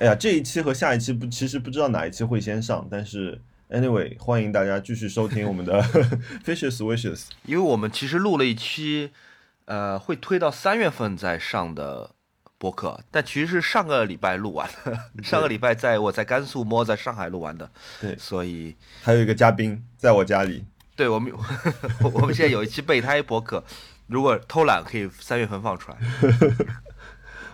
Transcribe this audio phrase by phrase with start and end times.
[0.00, 5.82] 哎呀，这一期和下一期不，其实不知道哪一期会先上，但是 anyway，欢迎大家继续收听我们的
[6.42, 9.10] Fishes Wishes，因为我们其实录了一期，
[9.66, 12.12] 呃，会推到三月份再上的
[12.56, 17.70] 播客，但其实是上个礼拜录完的，上个礼拜在我在甘肃摸，在上海录完的，
[18.00, 20.64] 对所以还有一个嘉宾在我家里，
[20.96, 21.30] 对我们
[22.14, 23.62] 我们现在有一期备胎播客，
[24.06, 25.98] 如果偷懒可以三月份放出来。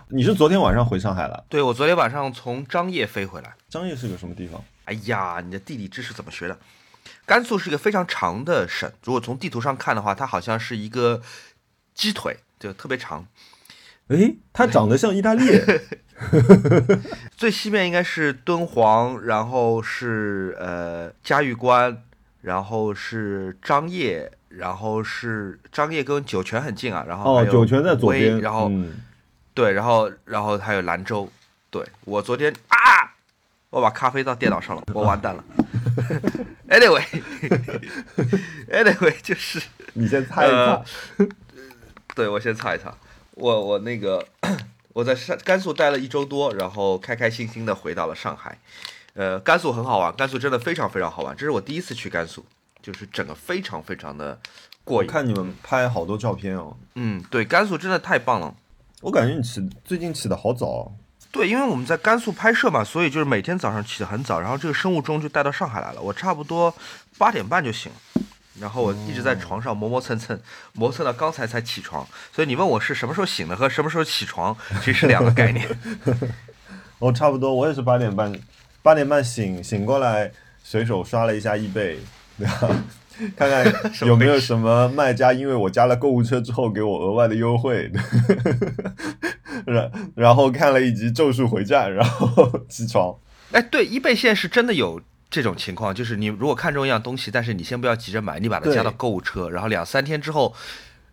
[0.09, 1.43] 你是昨天晚上回上海了？
[1.49, 3.53] 对我昨天晚上从张掖飞回来。
[3.67, 4.63] 张掖是个什么地方？
[4.85, 6.57] 哎呀，你的地理知识怎么学的？
[7.25, 11.21] 甘肃是一个非常长的省，如果从地图上看的话，它好像是一个
[11.93, 13.27] 鸡腿，就特别长。
[14.07, 15.43] 诶，它长得像意大利。
[17.35, 22.01] 最西面应该是敦煌，然后是呃嘉峪关，
[22.41, 29.01] 然后是张掖，然后是张掖跟酒泉很近啊，然后哦，酒泉在左边，然后、嗯
[29.57, 31.27] 对，然后然后还有兰州。
[31.71, 32.77] 对我昨天啊，
[33.71, 35.43] 我把咖啡到电脑上了，我完蛋了。
[36.69, 39.59] Anyway，Anyway 就是
[39.97, 40.85] 你先擦一擦呃。
[42.13, 42.95] 对我先擦一擦，
[43.31, 44.23] 我我那个
[44.93, 48.59] 我在上甘肃待了一周多，然后开开心心的回到了上海。
[49.15, 52.45] 呃，甘肃很好玩，甘肃真的非常非常好玩，这是我第一次去甘肃，
[52.83, 54.39] 就是整个非常非常的
[54.83, 55.09] 过瘾。
[55.09, 58.53] 我看你们拍好多照片哦，嗯，对，甘肃真的太棒了。
[59.01, 60.91] 我感觉你起最近起的好早哦。
[61.31, 66.01] 对，因为我们在甘肃拍摄嘛，所以就是每天早上起得很早，然后这个生物钟就带到上海来了。
[66.01, 66.73] 我差不多
[67.17, 68.21] 八点半就醒了，
[68.59, 70.39] 然后我一直在床上磨磨蹭蹭，
[70.73, 72.07] 磨蹭到刚才才起床。
[72.33, 75.67] 所以你问我是什么时候醒的和什么时候起床，其实是两个概念。
[76.97, 78.33] 我差不多，我也是八点半，
[78.81, 80.31] 八点半醒醒过来，
[80.63, 81.99] 随手刷了一下易贝，
[82.39, 82.69] 对吧？
[83.35, 87.91] 看看有没有什么卖家因为我加了购物车之后给我额外的优惠，
[89.65, 93.15] 然然后看了一集《咒术回战》，然后起床。
[93.51, 100.53] 哎，对，易贝现在是真的有这种情况，就是你如果看中一样东西，但是你先不要急着买，你把它加到购物车，然后两三天之后，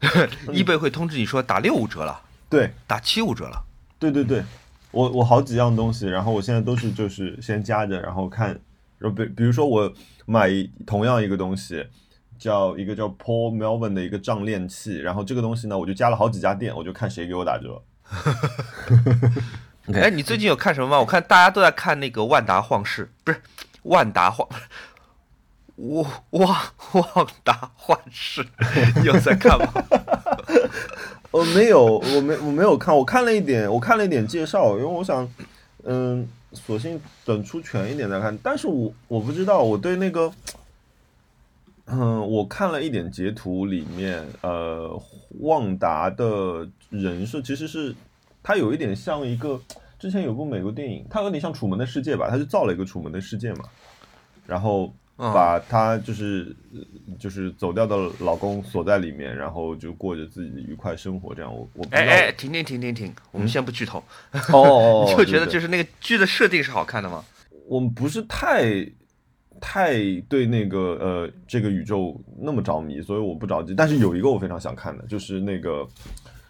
[0.52, 2.70] 易贝会通知你说打六五折了，对。
[2.86, 3.64] 打七五折了。
[3.98, 4.42] 对对对，
[4.90, 8.48] 我我好几样东西，然后我现在都是就是先加着，然后看，
[8.98, 9.90] 然后比比如说我
[10.26, 10.50] 买
[10.86, 11.86] 同样一个东西，
[12.38, 17.82] 叫一个叫 Paul Melvin 的一个账链器，然后这个东西呢，我就加了好几家店，我就看谁给我打折。
[19.92, 20.98] 哎，你最近有看什么吗？
[20.98, 23.40] 我看大家都在看那个万达晃市，不是
[23.82, 24.48] 万达晃，
[25.76, 28.46] 我哇万达幻视，
[28.96, 29.66] 你有在看吗？
[31.30, 35.28] 我 没有，我没我没有看，我看了一点，我看了一点介绍，因为我想，
[35.82, 38.36] 嗯，索性等出全一点再看。
[38.42, 40.32] 但是我我不知道，我对那个，
[41.86, 45.00] 嗯，我看了一点截图，里面呃，
[45.40, 47.94] 旺达的人设其实是
[48.42, 49.60] 他有一点像一个
[49.98, 53.64] 之前有部美国电影，他有点像《楚门的世界》吧，他就造了一个《楚门的世界》嘛，
[54.46, 56.80] 然后把她就是呃
[57.18, 61.34] 就是走掉的老公锁在里面，然后就过着自己的愉快生活。
[61.34, 64.02] 这样，我我哎哎，停停停停停，我们先不剧透。
[64.52, 67.24] 哦 哦，你就觉得就是那个剧的设定是好看的吗？
[67.66, 68.86] 我们不是太
[69.60, 69.94] 太
[70.28, 73.74] 对那个呃这个宇宙那么着迷，所以我不着急。
[73.74, 75.86] 但是有一个我非常想看的，就是那个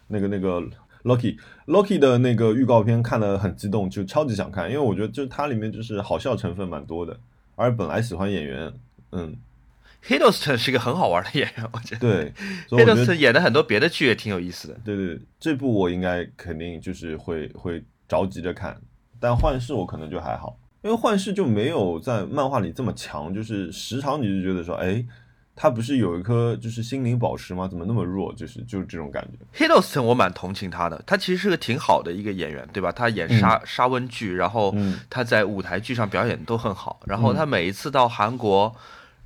[0.09, 0.61] 那个那个
[1.05, 1.37] Loki
[1.67, 7.17] Loki 的那个预告片看得很激动，就超级想看，因为我觉得就是它里面就是好笑成分蛮多的，
[7.57, 8.73] 而本来喜欢演员，
[9.13, 9.37] 嗯
[10.05, 12.01] ，Hiddleston 是一个很好玩的演员，我觉得。
[12.01, 12.33] 对
[12.69, 14.75] ，Hiddleston 得演的很多别的剧也挺有意思的。
[14.85, 18.81] 对对对，这部我应该肯定就是会会着急着看，
[19.21, 25.05] 但幻视我可能就还好，因为幻视就没有在漫画里这么强，就是时常你就觉得说，哎，
[25.57, 27.69] 他不是有一颗就是心灵宝石吗？
[27.69, 28.33] 怎么那么弱？
[28.35, 29.67] 就是就是这种感觉。
[29.67, 32.91] Hiddleston 我蛮同情他的，他其实是个挺好的一个演员，对吧？
[32.91, 37.01] 他演沙、沙温剧，然后嗯他在舞台剧上表演都很好。
[37.07, 38.75] 然后他每一次到韩国，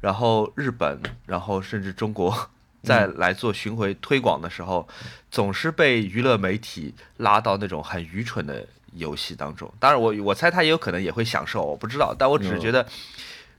[0.00, 2.50] 然后日本，然后甚至中国，
[2.82, 4.86] 再来做巡回推广的时候，
[5.30, 9.72] 总是被娱乐媒体拉到那种很愚蠢的游戏当中。
[9.80, 12.14] 当然我，我猜他也有可能也会享受，我不知道。
[12.16, 12.86] 但我只是觉得，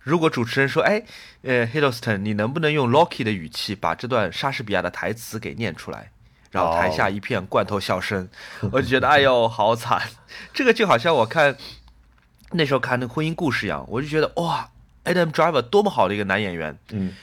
[0.09, 1.03] 如果主持人说：“哎，
[1.43, 6.11] 呃，Hiddleston，你能不能用 Loki 的语气把这段莎士比亚的台词给念出来？”
[6.51, 8.27] 然后台下一片罐头笑声，
[8.71, 10.01] 我就觉得哎呦好惨，
[10.51, 11.55] 这个就好像我看
[12.53, 14.71] 那时候看那个婚姻故事一样，我就觉得哇
[15.05, 17.13] ，Adam Driver 多么好的一个男演员嗯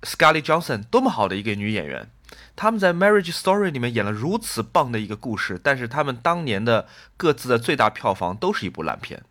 [0.00, 2.08] ，，Scarlett Johansson 多么好的一个女演员，
[2.56, 9.22] 他们在 Marriage Story 里面演了如此棒的一个故事，但是他们当年的各自的最大票房都是一部烂片。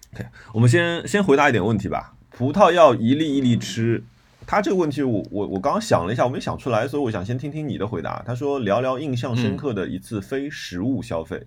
[0.52, 2.12] 我们先先回答一点问题吧。
[2.36, 4.04] 葡萄要一粒一粒吃，
[4.46, 8.22] 他这个问题我我我刚刚想了一下，我没想出来，所以我想先听听你的回答。
[8.26, 11.46] 他说聊聊印象深刻的一次非食物消费。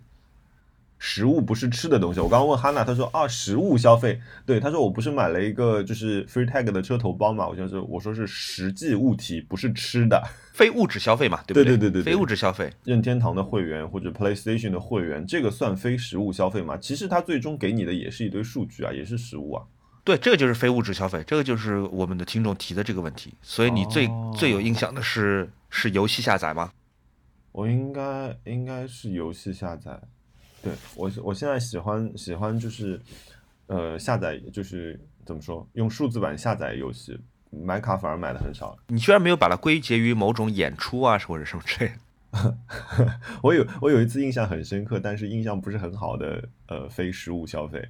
[0.97, 2.19] 食物不是吃的东西。
[2.19, 10.19] 我刚刚问哈娜，他说啊，食物消费，对，他说我不是买了一个就是 Free Tag 的车头包嘛，我就是我说是实际物体，不是吃的，
[10.53, 16.75] 非物质消费嘛，对不对对对对，非物质消费，任天堂的会员或者 PlayStation 的会员，这个算非实物消费吗？
[16.77, 19.63] 其实他最终给你的也是一堆数据啊，也是实物啊。
[20.10, 23.32] 对，这个就是非物质消费，这个就是我们的听众提的这个问题。
[23.44, 26.72] 所以你最最有印象的是是游戏下载吗？
[27.52, 30.02] 我应该应该是游戏下载。
[30.64, 33.00] 对我我现在喜欢喜欢就是
[33.68, 37.16] 呃下载就是怎么说用数字版下载游戏，
[37.52, 38.76] 买卡反而买的很少。
[38.88, 41.92] 你居然没有把它归结于某种演出啊或者什么之类
[42.32, 42.58] 的？
[43.44, 47.88] 我有我有一次印象很深刻，但是印象不是很好的呃非实物消费。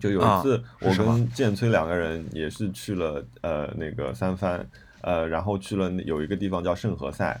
[0.00, 4.66] 就有一次，我跟建崔两个人也是去了呃那个三藩，
[5.02, 7.38] 呃，然后去了有一个地方叫圣何塞，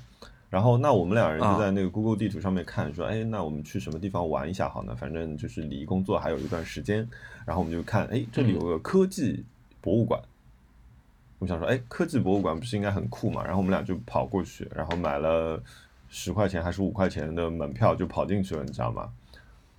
[0.50, 4.94] 然后那我们两人就在那个 Google 地图上面看，说，哎，那我们去什么地方玩一下好呢？
[4.94, 6.98] 反正就是离工作还有一段时间，
[7.46, 9.42] 然后我们就看，哎，这里有个科技
[9.80, 10.20] 博物馆，
[11.38, 13.42] 我想说，哎，科技博物馆不是应该很酷嘛？
[13.42, 15.62] 然后我们俩就跑过去，然后买了
[16.08, 19.10] 十块钱还是五块钱的门票，就跑进去了，你知道吗？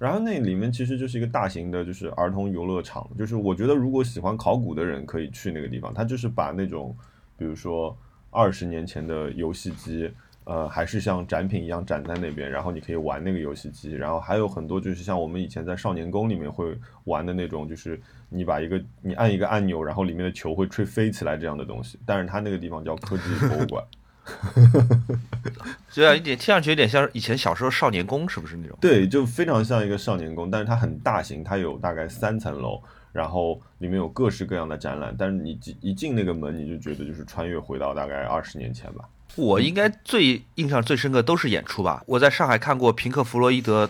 [0.01, 3.07] 然后那里面其实就是一个大型的，就是儿童游乐场。
[3.15, 5.93] 就是我觉得如果喜欢考古的人可以去那个地方。
[5.93, 6.97] 他就是把那种，
[7.37, 7.95] 比如说
[8.31, 10.11] 二十年前的游戏机，
[10.45, 13.93] 呃，还是像展品一样展在那边，然后你可以玩那个游戏机。
[13.93, 21.99] 然后还有很多就是像我们以前在少年宫里面会玩的那种，就是你把一个你按一个按钮，然后里面的球会吹飞起来这样的东西。
[22.07, 23.85] 但是它那个地方叫科技博物馆。
[25.93, 28.77] 对啊，一点听上去有点像以前小时候少年宫，是不是那种？
[28.79, 32.81] 对，就非常像一个少年宫，但是它很大型，它有大概三层楼，
[33.11, 35.13] 然后里面有各式各样的展览。
[35.17, 39.03] 但是你一进那个门，你就觉得就是穿越回到大概二十年前吧。
[39.35, 42.03] 我应该最印象最深刻都是演出吧。
[42.05, 43.89] 我在上海看过平克·弗洛伊德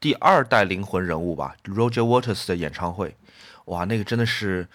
[0.00, 3.16] 第二代灵魂人物吧，Roger Waters 的演唱会，
[3.66, 4.66] 哇，那个真的是。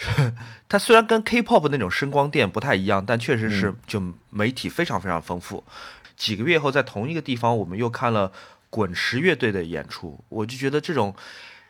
[0.68, 5.62] 它虽然跟 K-pop 那种声光电不太一样，但确实是就媒体非常非常丰富。
[6.16, 8.30] 几个月后，在同一个地方，我们又看了
[8.68, 10.22] 滚石乐队的演出。
[10.28, 11.14] 我就觉得这种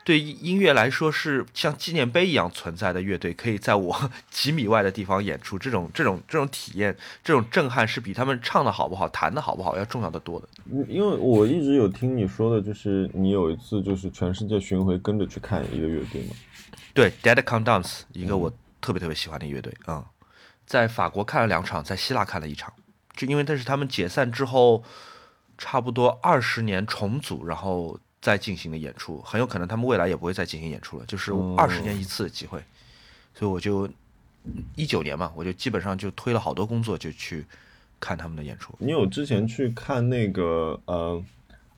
[0.04, 10.48] 对音乐来说是像纪念碑一样存在的乐队，可以在我 几米外的地方演出，这种这种这种体验，这种震撼是比他们唱的好不好、弹的好不好要重要的多的。
[10.88, 16.34] 因为我一直有听你说的，就是你有一次就是全世界巡回跟着去看一个乐队嘛。
[16.92, 20.04] 对，Dead Can Dance，一个我特别特别喜欢的乐队啊，
[20.66, 22.72] 在法国看了两场，在希腊看了一场，
[23.14, 24.82] 就因为那是他们解散之后
[25.58, 32.62] 差不多二十年重组，然后再进行的演出，很有可能他们未来也不会再进行演出了，就是二十年一次的机会，
[33.34, 33.88] 所以我就
[34.74, 37.46] 一九年嘛，我就基本上就推了好多工作就去
[37.98, 38.74] 看他们的演出。
[38.78, 41.22] 你有之前去看那个呃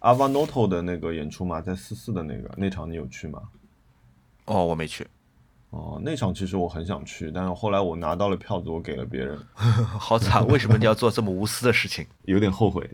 [0.01, 1.61] Avanoto 的那个演出吗？
[1.61, 3.43] 在四四的那个那场你有去吗？
[4.47, 5.07] 哦，我没去。
[5.71, 9.39] 哦，那场其实我很想去，但是后来我拿到了票子，我给了别人。
[9.55, 10.47] 好惨！
[10.49, 12.07] 为什么你要做这么无私的事情？
[12.27, 12.91] 有点后悔。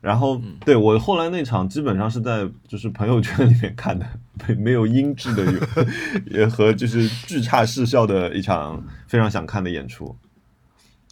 [0.00, 4.06] 然后，对我后来那场基本上是在就是朋友圈里面看的，
[4.48, 5.68] 没没有音质的，
[6.26, 10.16] 也和就是巨差视效的一场非常想看的演出。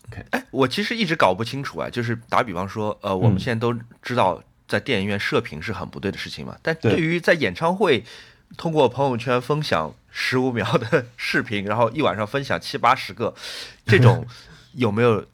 [0.09, 8.03] OK，哎，我其实一直搞不清楚啊，就是打比方说，呃，我们现在都知道在电影院射频是很不对的事情嘛，但对于在演唱会。
[8.57, 13.35] 通过朋友圈分享十五秒的视频，然后一晚上分享七八十个，
[13.87, 14.27] 这种
[14.75, 15.25] 有没有？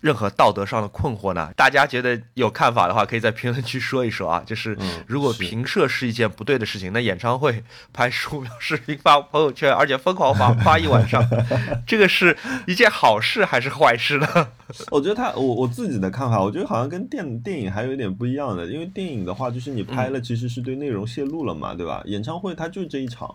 [0.00, 1.50] 任何道德上的困惑呢？
[1.56, 4.42] 大家觉得有看法的话，可以在评论区说一说啊。
[4.46, 4.76] 就是
[5.06, 7.62] 如果评射是一件不对的事情，那演唱会
[7.92, 11.22] 拍十五秒视频发朋友圈，而且疯狂发发一晚上，
[11.86, 12.36] 这个是
[12.66, 14.26] 一件好事还是坏事呢？
[14.92, 22.02] 我觉得他，我我自己的看法，我觉得好像跟电电影还有一点不一样的，因为电影的话，就是你拍了，其实是对内容泄露了嘛，对吧？
[22.04, 23.34] 演唱会它就这一场。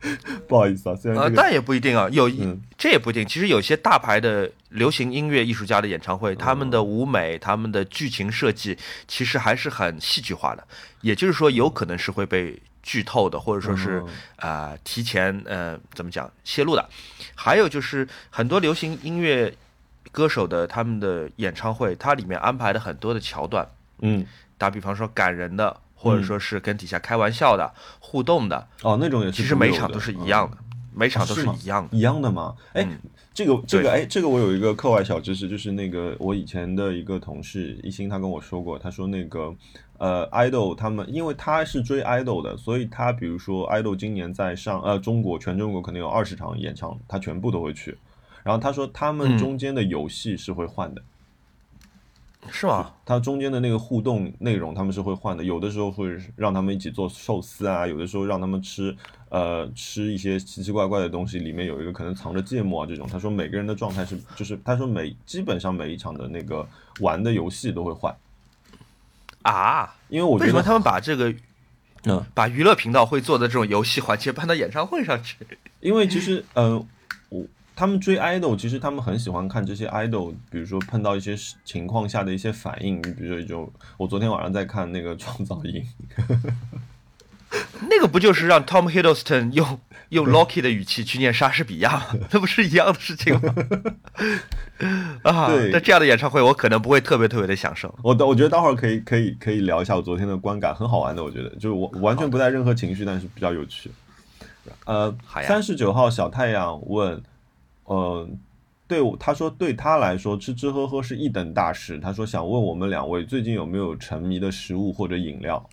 [0.46, 2.30] 不好意思啊，虽然呃，但也不一定啊，有
[2.76, 3.26] 这也不一定。
[3.26, 8.76] 其实有些大牌的流行音乐艺术家的演唱会，他们的舞美、他们的剧情设计，
[9.08, 10.66] 其实还是很戏剧化的。
[11.00, 14.02] 也就是说，有可能是会被剧透的，或者说是
[14.36, 16.88] 啊提前呃怎么讲泄露的。
[17.34, 19.52] 还有就是很多流行音乐
[20.12, 23.66] 歌手的他们的演唱会，它里面安排的很多的桥段，
[24.00, 24.26] 嗯，
[24.58, 25.80] 打比方说感人的。
[25.96, 30.58] 或者说是跟底下开玩笑的互动的哦，那种也其实每场都是一样的，
[30.94, 32.54] 每场都是一样一样的吗？
[32.74, 32.86] 哎，
[33.34, 39.52] 这个这个哎，这个我有一个课外小知识，就是那个我以前的一个同事一心他跟我说过，他说那个
[39.98, 47.96] 呃，idol 他们因为他是追 idol 的，所以他比如说 idol 今年在上呃中国全中国可能有二十场演唱，他全部都会去。
[48.42, 51.02] 然后他说他们中间的游戏是会换的。
[52.50, 52.92] 是吗？
[53.04, 58.96] 它中间的那个互动内容他们是会换的，有的时候会让他们一起做寿司啊，有的时候让他们吃
[59.28, 63.06] 呃吃一些奇奇怪怪的东西，里面有一个可能藏着芥末啊这种。
[63.06, 66.66] 他说每个人的状态是，就是他说每基本上每一场的那个
[67.00, 68.14] 玩的游戏都会换
[69.42, 71.32] 啊，因为我觉得为什么他们把这个
[72.04, 75.36] 嗯把娱乐频道会做的这种游戏环节搬到演唱会上去？
[75.80, 76.84] 因为其实，嗯、
[77.28, 77.44] 我
[77.76, 82.96] 他们追 idol，其实他们很喜欢看这些 idol，比如说碰到一些事情况下的一些反应。
[82.96, 85.84] 你比如说一种，我昨天晚上在看那个《创造营》，
[87.90, 89.78] 那个不就是让 Tom Hiddleston 用
[90.08, 92.06] 用 Loki 的语气去念莎士比亚吗？
[92.32, 93.54] 那不是一样的事情吗？
[95.22, 97.94] 啊，对那这样的演唱会我可能不会特别特别的享受。
[98.02, 103.90] 我我觉得待会儿可以可以可以聊一下我昨天的观感，很好玩的，我觉得就是我我完全不带任何情绪，但是比较有趣。
[104.84, 105.14] 呃
[105.46, 107.22] 三十九号小太阳问，
[107.86, 108.28] 呃，
[108.86, 111.98] 对我他说对他来说吃吃喝喝是一等大事。
[111.98, 115.68] 他说想问我们两位最近有没有沉迷的食物或者饮料，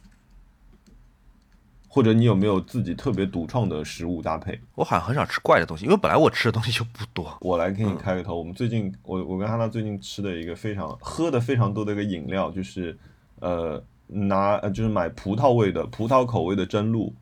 [1.88, 4.60] 或者你有没有自己特别独创的食物搭配？
[4.74, 7.38] 我好像很少吃怪的东西，因为本来我吃的东西就不多。
[7.42, 8.36] 我来给你开个头。
[8.36, 12.98] 我们最近，我我跟哈娜最近吃的一个非常喝的非常多的一个饮料，就是
[13.40, 17.14] 呃拿呃就是买葡萄味的葡萄口味的真露，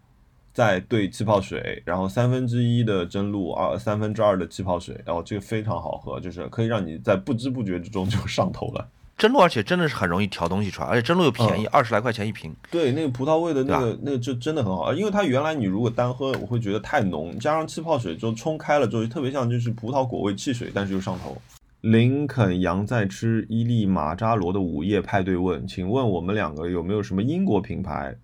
[0.53, 8.87] 再兑气泡水，然后三分之一的真露，二三分之二的气泡水，然后这个非常好喝，就是可以让你在不知不觉之中就上头了。
[9.17, 12.51] 真露，而且真的是很容易调东西出来，而且真露又便宜，二十来块钱一瓶。
[12.71, 21.39] 对，那个葡萄味的那个那个就真的很好，因为它原来你如果单喝，我会觉得太浓，加上气泡水之后冲开了之后，特别像就是葡萄果味汽水，但是又上头。
[21.81, 28.15] 林肯杨在吃伊利马扎罗的午夜派对问，请问我们两个有没有什么英国品牌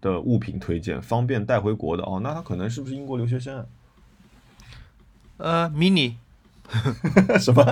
[0.00, 2.02] 的物品推荐，方便带回国的？
[2.02, 3.66] 哦，那他可能是不是英国留学生啊？
[5.38, 6.14] 呃，mini
[7.38, 7.64] 什么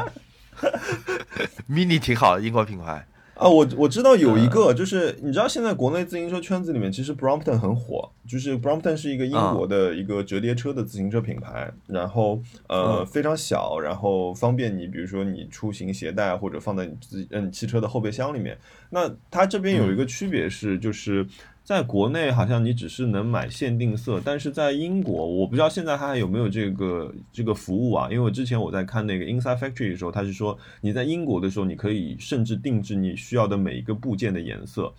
[1.69, 3.07] ？mini 挺好的，英国品牌。
[3.35, 18.57] 啊，我我知道有一个，就是你知道现在国内自行车圈子里面，其实 Brompton 很火，就是 Brompton 是一个英国的一个折叠车的自行车品牌，然后呃嗯非常小，然后方便你，比如说你出行携带或者放在你自己嗯汽车的后备箱里面。
[18.89, 21.27] 那它这边有一个区别是，就是
[21.67, 28.07] 在国内好像你只是能买限定色，但是在英国，我不知道现在它还有没有这个这个服务啊？
[28.09, 34.95] 因为我之前我在看那个 Inside Factory 的时候，他是说你在英国的时候，你可以甚至定制你需要的每一个部件的颜色。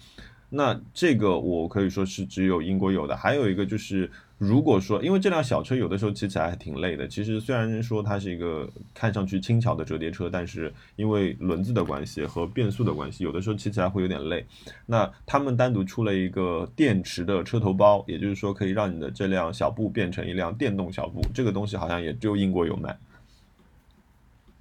[0.50, 3.16] 那这个我可以说是只有英国有的。
[3.16, 14.46] 还有一个就是，如果说因为这辆小车有的时候骑起来还挺累的，其实虽然说它是一个看上去轻巧的折叠车，但是因为轮子的关系和变速的关系，有的时候骑起来会有点累。
[14.86, 21.20] 那他们单独出了一个电池的车头包，也就是说可以让你的这辆小布变成一辆电动小布。
[21.34, 22.96] 这个东西好像也只有英国有卖。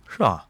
[0.09, 0.49] 是吧？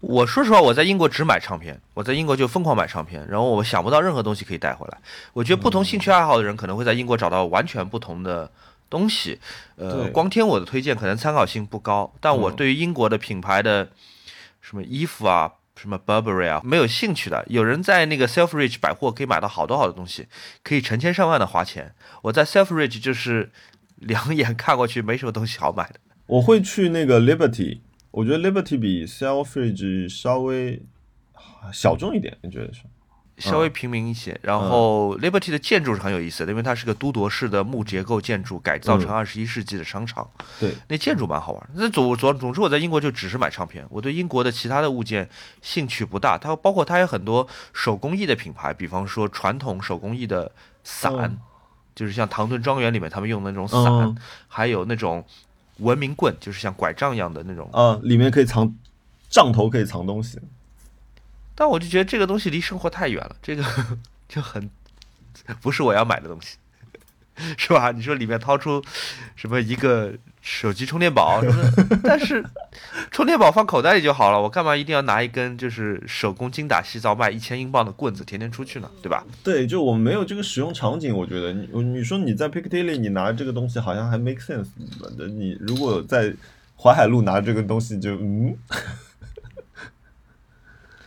[0.00, 4.98] 对，我说实话，我在英国只买唱片，我在英国就疯狂买唱片，然后我想不到任何东西可以带回来。
[5.32, 8.50] 我觉得不同兴趣爱好的人可能会在英国找到完全不同的
[8.90, 9.38] 东西。
[9.76, 13.88] 呃，光听我的推荐可能参考性不高，但我嗯对于英国的品牌的
[14.60, 15.52] 什么衣服啊。
[15.78, 17.44] 什么 Burberry 啊，没有兴趣的。
[17.48, 20.26] 有人在那个 Selfridge 百货可以买到好多好多东西，
[20.64, 21.94] 可以成千上万的花钱。
[22.22, 23.52] 我在 Selfridge 就是
[23.96, 26.00] 两眼看过去没什么东西好买的。
[26.28, 27.80] 我会去那个 Liberty，
[28.16, 30.80] 我觉得 Liberty 比 Selfridge 稍微
[31.70, 32.80] 小众一点，你觉得是？
[33.36, 34.40] 稍微平民一些。
[34.40, 40.26] 然后 Liberty 的建筑是很有意思的，因为它是个都铎式的木结构建筑，改造成二十一世纪的商场。
[40.58, 41.70] 对，那建筑蛮好玩。
[41.74, 45.28] 那总总总之，我在英国就只是买唱片，我对英国的其他的物件
[45.60, 46.38] 兴趣不大。
[46.38, 50.50] 它包括它有很多手工艺的品牌，比方说传统手工艺的
[50.82, 51.38] 伞，嗯
[51.94, 54.16] 就是像唐顿庄园里面他们用的那种伞，嗯
[54.48, 55.22] 还有那种
[55.78, 57.68] 文明棍，就是像拐杖一样的那种。
[57.72, 58.74] 啊，里面可以藏
[59.28, 60.38] 杖头，可以藏东西。
[61.54, 63.64] 但我就觉得这个东西离生活太远了，这个
[64.28, 64.70] 就很
[65.60, 66.56] 不是我要买的东西，
[67.56, 67.92] 是吧？
[67.92, 68.82] 你说里面掏出
[69.34, 70.14] 什么一个
[70.48, 72.44] 手机充电宝什么的，但是
[73.10, 78.88] 充电宝放口袋里就好了，我干嘛一定要拿一根就是手工精打细造卖一千英镑的棍子天天出去呢？
[79.02, 79.24] 对吧？
[79.42, 84.68] 对，就我们没有这个使用场景，我觉得你你说你在 Piccadilly 你拿这个东西好像还 make sense，
[85.32, 86.32] 你如果在
[86.76, 88.56] 淮海路拿这个东西就嗯。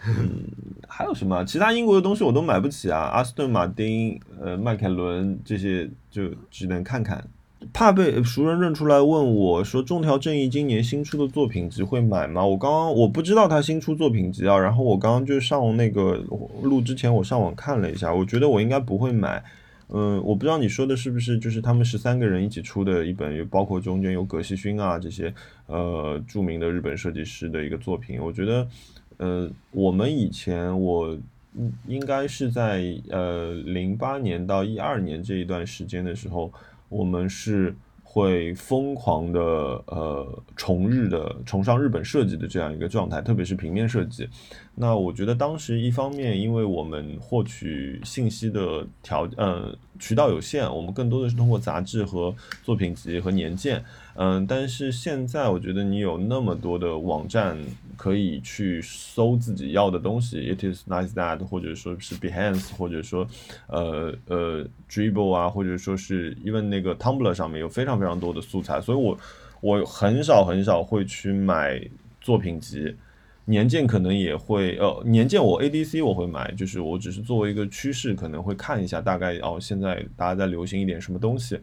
[0.06, 0.44] 嗯，
[0.88, 1.46] 还有什么？
[1.46, 7.26] 其他英国的东西我都买不起啊，阿斯顿马丁、呃，迈凯伦这些就只能看看。
[7.74, 16.24] 怕被熟人认出来，问我说：“中条正义今年新出的作品集会买吗？”我刚刚我不知道他新出作品集啊，然后我刚刚就上那个
[16.64, 19.44] 录之前，我上网看了一下，我觉得我应该不会买。
[19.92, 25.34] 嗯，我不知道你说的是不是就是他们十三个人一起出的一本，有包括中间有葛西勋啊这些
[25.66, 28.22] 呃著名的日本设计师的一个作品。
[28.22, 28.68] 我觉得
[29.18, 31.18] 呃，我们以前我
[31.88, 36.54] 应该是在呃零八年到一二年这一段时间的时候，
[36.90, 37.74] 我们是。
[38.12, 39.40] 会疯狂的
[39.86, 44.28] 呃崇日的崇尚日本设计的这样一个状态，特别是平面设计。
[44.74, 53.86] 那我觉得当时一方面，因为我们获取信息的条呃渠道有限，我们更多的是通过杂志和作品集和年鉴。
[54.22, 57.58] 嗯，但是现在我觉得你有那么多的网站
[57.96, 63.26] 可以去搜自己要的东西，It is nice that，或者说是 Behance，或者说
[63.68, 69.18] 呃呃 Dribble 啊，或者说是因为那个 Tumblr 上面有非常非常多的素材，所以我
[69.62, 71.82] 我很少很少会去买
[72.20, 72.94] 作品集。
[73.46, 81.60] 年鉴可能也会，呃，年鉴我 ADC 我会买，就是我只是作为一个趋势，可能会看一下大概哦，现在大家在流行一点什么东西。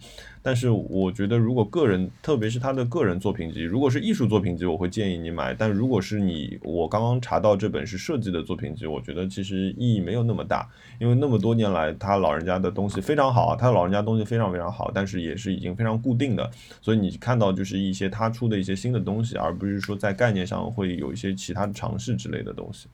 [0.47, 5.53] 但是我觉得，如果个人，特别是他的个人作品集，如果是艺术作品集，我会建议你买。
[5.53, 10.69] 但如果是你，我刚刚查到这本是设计的作品集，我觉得其实意义没有那么大，
[11.01, 16.49] 因为那么多年来，他老人家的东西非常好，他老人家东西非常非常好，但是也是已经非常固定的，
[16.81, 22.87] 所以你看到就是一些他出的一些新的东西，而不是说在概念上会有一些其他的尝试之类的东西。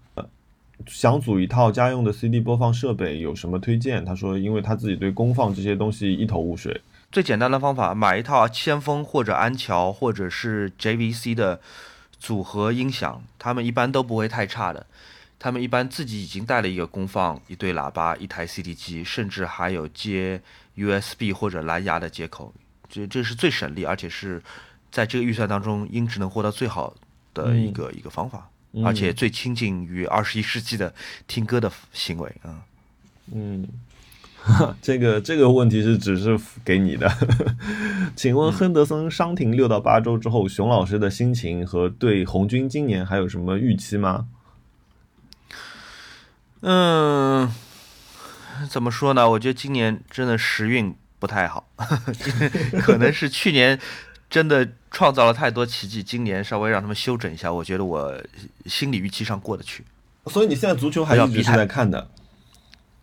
[0.87, 4.03] 想组一套家用的 CD 播放设备，有什么推荐？
[4.03, 6.81] 他说，因为他自己对功放这些东西一头雾水。
[7.13, 11.61] 最简单的方法，买一套先锋或者安桥或者是 JVC 的
[12.19, 14.87] 组合音响，他们一般都不会太差的。
[15.39, 20.41] 他们一般自己已经带了一个功放、一对喇叭、一台 CD 机，甚至还有接
[20.77, 22.55] USB 或者蓝牙的接口。
[22.89, 24.43] 这这是最省力，而且是
[24.91, 26.95] 在这个预算当中音质能获得最好
[27.35, 28.49] 的一个一个方法，
[28.87, 30.95] 而且最亲近于二十一世纪的
[31.27, 32.63] 听歌的行为啊。
[33.33, 33.69] 嗯。
[34.83, 37.09] 这个这个问题是只是给你的，
[38.17, 44.27] 请问亨德森伤停六到八周之后，熊老师的心情和对红军今年还有什么预期吗？
[46.63, 47.53] 嗯，
[48.69, 49.31] 怎么说呢？
[49.31, 51.69] 我觉得今年真的时运不太好，
[52.83, 53.79] 可能是去年
[54.29, 58.21] 真的创造了太多奇迹，今年稍微让他们休整一下，我觉得我
[58.67, 59.85] 心理预期上过得去。
[60.27, 62.11] 所以你现在足球还一直是在看的。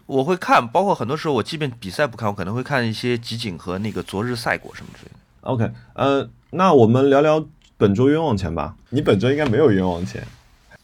[0.09, 5.19] 我会看，包括很多时候我即便比赛不看，我可能会看一些集锦和那个昨日赛果什么之类的。
[5.41, 7.45] OK，呃，那我们聊聊
[7.77, 8.75] 本周冤枉钱吧。
[8.89, 10.25] 你本周应该没有冤枉钱。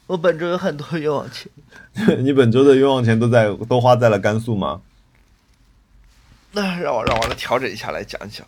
[0.06, 1.52] 我本周有很多冤枉钱。
[2.24, 4.82] 你本周的冤枉钱都在都花在了甘肃吗？
[6.52, 8.46] 那让我让我来调整一下来讲一讲。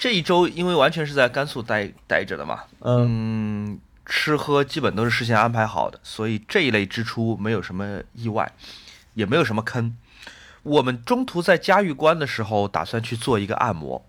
[0.00, 3.78] 这一周因为完全是在甘肃待待着的嘛，嗯。
[4.12, 8.50] 吃喝基本都是事先安排好的，所以这一类支出没有什么意外，
[9.14, 9.96] 也没有什么坑。
[10.62, 14.04] 我们中途在嘉峪关的时候，打算去做一个按摩，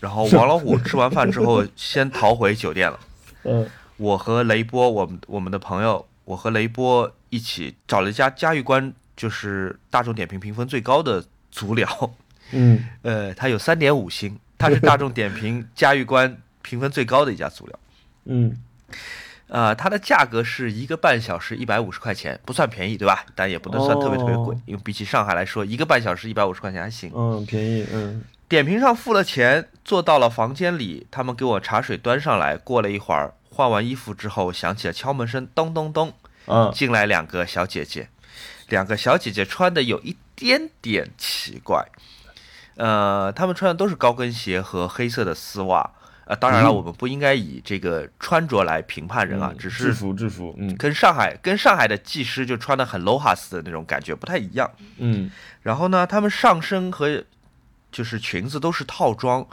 [0.00, 3.00] 然后王老虎吃完饭之后先逃回酒店了。
[3.44, 11.88] 嗯，我和雷波，我们我们的朋友，我和雷波一起找了一家嘉峪关就是大众点评评分最高的足疗。
[12.50, 17.78] 嗯， 呃，它有三点五星，它是大众点评嘉峪关评分最高的一家足疗。
[18.26, 18.56] 嗯。
[19.48, 23.24] 呃，它的价格是一个半小时一百五十块钱，不算便宜，对吧？
[23.34, 27.12] 但也不能算特别特别贵，因为比起上海来说，一个半小时一百五十块钱还行。
[27.14, 27.86] 嗯，便宜。
[27.92, 28.24] 嗯。
[28.48, 32.56] 点评上付了钱，坐到了房间里，他们给我茶水端上来。
[32.56, 36.12] 过了一会儿，换完衣服之后，响起了敲门声，咚咚咚。
[36.46, 36.72] 嗯。
[36.74, 38.08] 进来两个小姐姐，
[38.68, 41.86] 两个小姐姐穿的有一点点奇怪。
[42.76, 45.92] 呃，她们穿的都是高跟鞋和黑色的丝袜。
[46.26, 55.30] 呃，当然了，我们不应该以这个穿着来评判人啊，只是制服制服，嗯，跟上海跟上海的技师就穿的很 low 哈斯的那种感觉不太一样，嗯，
[55.62, 57.24] 然后呢，他们上身和
[57.90, 59.46] 就是裙子都是套装，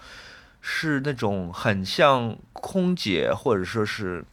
[0.61, 4.25] 是那种很像空姐或者说是。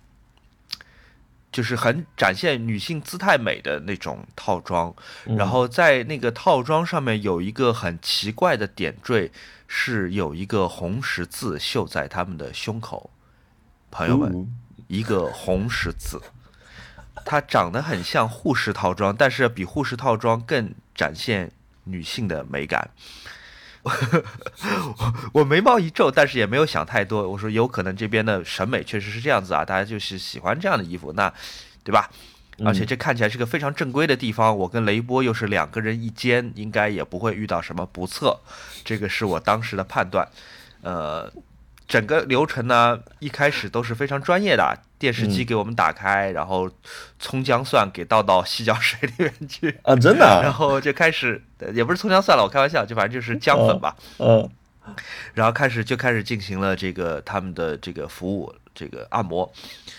[1.52, 4.94] 就是很展现女性姿态美的那种套装，
[5.36, 9.32] 然后在那个套装上面有一个很奇怪的点缀，
[9.66, 13.10] 是有一个红十字绣在他们的胸口。
[13.90, 14.48] 朋友们，
[14.86, 16.22] 一个红十字，
[17.24, 21.50] 它长得很像护士套装，但是比护士套装更展现
[21.82, 22.90] 女性的美感。
[23.82, 23.90] 我
[25.40, 27.28] 我眉毛一皱，但是也没有想太多。
[27.28, 31.32] 我说有可能这边的审美确实是这样子啊，大家就是喜欢这样的衣服，那
[31.82, 32.10] 对吧？
[32.62, 34.54] 而且这看起来是个非常正规的地方。
[34.54, 38.38] 我跟雷波又是两个人一间，应该也不会遇到什么不测。
[38.84, 40.28] 这个是我当时的判断。
[40.82, 41.32] 呃，
[41.88, 44.78] 整个流程呢，一开始都是非常专业的。
[45.00, 46.70] 电视机给我们打开，然后
[47.18, 50.26] 葱姜蒜给倒到洗脚水里面去啊，真的。
[50.44, 53.96] 然后就开始，也不是葱姜蒜了，我开玩笑，就反正就是姜粉吧。
[54.18, 54.48] 嗯。
[55.34, 59.50] 然后开始就开始进行了这个他们的这个服务，这个按摩。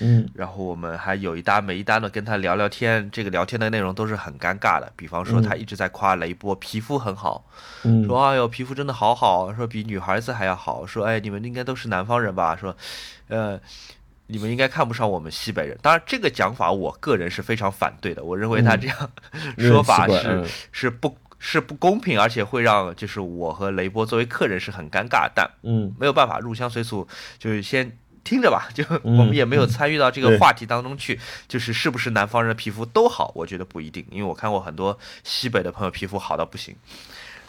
[0.02, 4.92] 嗯然后我们还有一搭没一搭的跟他聊聊天，这个聊天的内容都是很尴尬的。
[4.96, 7.46] 比方说，他一直在夸雷波皮肤很好，
[7.84, 12.58] 嗯说哎呦皮肤真的好好，说比女孩子还要好，说哎你们应该都是南方人吧？
[12.60, 12.76] 说，
[13.30, 13.58] 呃，
[14.32, 15.78] 你们应该看不上我们西北人。
[15.82, 19.12] 当然这个讲法我个人是非常反对的，我认为他这样
[19.60, 28.70] 说法是、是不是不公平，而且会让就是我和雷波作为客人是很尴尬，但嗯没有办法，入乡随俗，就是先听着吧。
[28.74, 36.76] 就嗯 我们也没有参与到这个话题当中去，就是是不是南方人的皮肤都好，我觉得不一定，因为我看过很多西北的朋友皮肤好到不行。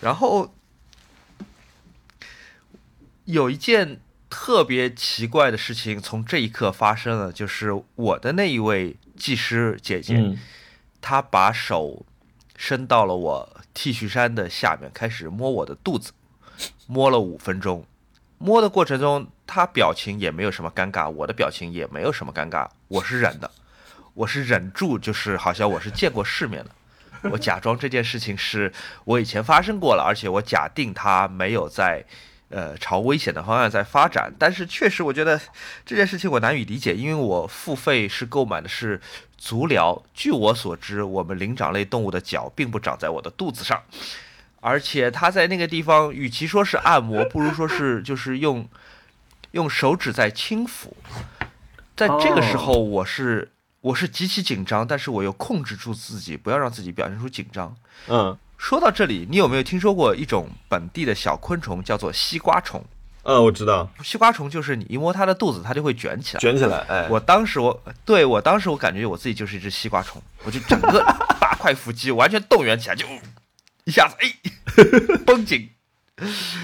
[0.00, 0.52] 然后
[3.24, 4.00] 有一件
[4.32, 10.38] 特别奇怪的事情从这一刻发生了，就是我的那一位技师姐姐，嗯
[11.02, 12.06] 她把手
[12.56, 16.12] 伸到了我 T 恤衫的下面，开始摸我的肚子，
[16.86, 17.84] 摸了五分钟。
[18.38, 23.50] 摸的过程中，她表情也没有什么尴尬，我的表情也没有什么尴尬，我是忍的，
[24.14, 26.70] 我是忍住，就是好像我是见过世面的。
[27.30, 28.72] 我假装这件事情是
[29.04, 32.02] 我以前发生过了，而且我假定它没有在
[32.52, 34.32] 呃朝危险的方向在发展。
[34.38, 35.40] 但是确实，我觉得
[35.84, 39.00] 这件事情我难以理解，因为我付费是购买的是
[39.36, 40.00] 足疗。
[40.14, 43.82] 据我所知，我们灵长类动物的脚并不长在我的肚子上，
[44.60, 48.68] 而且它在那个地方，与其说是按摩，不如说是就是用
[49.50, 50.92] 用手指在轻抚。
[51.96, 53.48] 在这个时候，我是。
[53.82, 57.74] 我是极其紧张，但是我又控制住自己，不要让自己表现出紧张。
[58.06, 62.80] 嗯说到这里，你有没有听说过一种本地的小昆虫，叫做西瓜虫？
[63.24, 66.40] 嗯，我知道，西瓜虫就是你一摸它的肚子，它就会卷起来。
[66.40, 71.02] 卷起来，哎，我当时我对我当时我感觉我自己就是一只西瓜虫，我就整个
[71.40, 73.04] 八块腹肌完全动员起来，就
[73.82, 74.32] 一下子哎
[75.26, 75.68] 绷紧，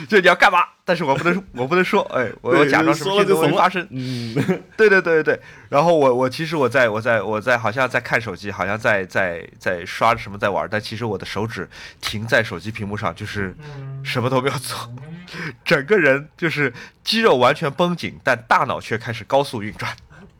[0.08, 0.60] 就你要干嘛？
[0.88, 3.86] 但是我不能 我不能说，哎，我我假装什么事都没发生。
[3.90, 4.34] 嗯，
[4.74, 11.68] 对对对对对，然后我我其实我在我在我在好像在看手机，好像在在在刷什么在玩，但其实我的手指
[12.00, 13.54] 停在手机屏幕上，就是
[14.02, 14.90] 什么都没有做，
[15.62, 16.72] 整个人就是
[17.04, 19.94] 肌肉完全绷紧，但大脑却开始高速运转，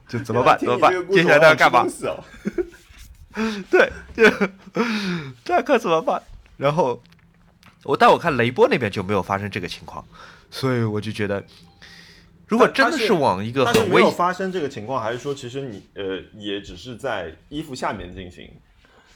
[0.08, 0.58] 就怎么办？
[0.58, 0.90] 怎么办？
[1.10, 1.84] 接下来要干嘛？
[3.70, 4.48] 对，就
[5.44, 6.22] 这可怎么办？
[6.56, 7.00] 然后
[7.84, 10.04] 我但我看雷波那边就没有发生这个情况，
[10.50, 11.44] 所以我就觉得，
[12.46, 18.50] 如果真的是往一个很危没有发生这个情况，还是说其实你呃也只是在衣服下面进行？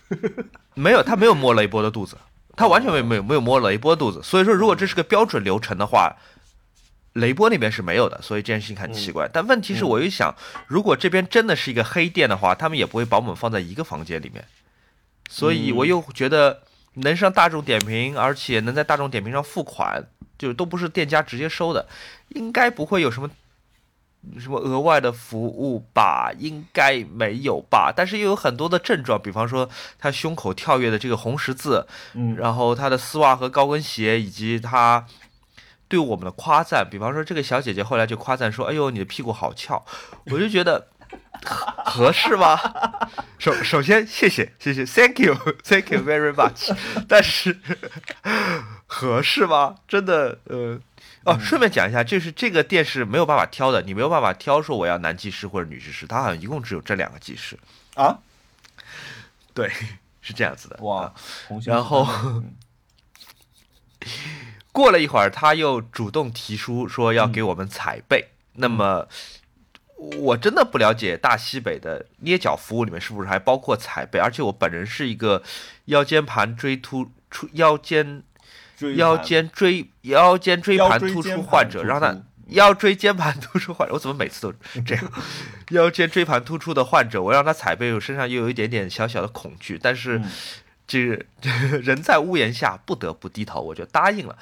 [0.74, 2.16] 没有，他没有摸雷波的肚子，
[2.56, 4.22] 他完全没有没有没有摸雷波肚子。
[4.22, 6.14] 所以说，如果这是个标准流程的话，
[7.14, 9.28] 雷波那边是没有的，所以这件事情很奇怪。
[9.32, 10.34] 但问题是，我又想，
[10.66, 14.44] 如果这边真的是一个黑店的话，他们也不会把我们放在一个房间里面。
[15.30, 16.62] 所以我又觉得
[16.94, 20.02] 能上大众点评，而且能在大众点评上付款，
[20.42, 21.86] 就都不是店家直接收的，
[22.30, 23.30] 应该不会有什么
[24.40, 26.32] 什么额外的服务吧？
[26.36, 27.92] 应该没有吧？
[27.94, 35.06] 但是又有很多的症状，比方说他胸口跳跃的这个红十字，嗯然后他的丝袜和高跟鞋，以及他
[35.86, 39.84] 对我们的夸赞，比方说这个小姐姐后来就夸赞说：“哎呦，你的屁股好翘。”
[40.26, 40.88] 我就觉得
[41.44, 42.58] 合合适吗？
[43.38, 46.74] 首首先谢谢谢谢，Thank you，Thank you very much。
[47.08, 47.58] 但是
[48.86, 49.76] 合适吗？
[49.86, 50.80] 真的呃。
[51.24, 57.56] 哦，顺便讲一下，就是这个店是没有办法挑的，你没有办法挑说我要男技师或者女技师，他好像一共只有这两个技师。
[57.94, 58.18] 啊，
[59.54, 59.70] 对，
[60.20, 60.76] 是这样子的。
[60.80, 61.14] 哇
[61.64, 62.56] 然后嗯
[64.72, 68.30] 过了一会儿，他又主动提出说要给我们踩背。
[68.54, 69.06] 那么，
[70.18, 75.42] 我真的不了解大西北的捏脚服务里面是不是还包括踩背，而且我本人是一个
[75.86, 78.22] 腰间盘椎突出腰间
[78.76, 82.16] 椎腰间椎腰间椎盘突出患者，突让他
[82.48, 84.52] 腰椎间盘突出患者，我怎么每次都
[84.84, 85.12] 这样？
[85.70, 90.30] 腰间椎盘突出的患者，我让他踩背，我身上又有一点点小小的恐惧，但是嗯
[90.86, 91.24] 这个
[91.80, 94.36] 人在屋檐下，不得不低头，我就答应了。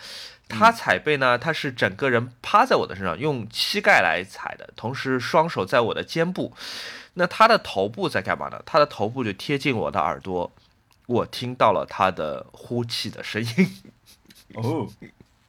[0.51, 6.53] 他踩背呢，他是整个人趴在我的身上，用膝盖来踩的，同时双手在我的肩部。
[7.15, 8.61] 那他的头部在干嘛呢？
[8.67, 10.53] 他的头部就贴近我的耳朵，
[11.07, 13.83] 我听到了他的呼气的声音。
[14.55, 14.89] 哦，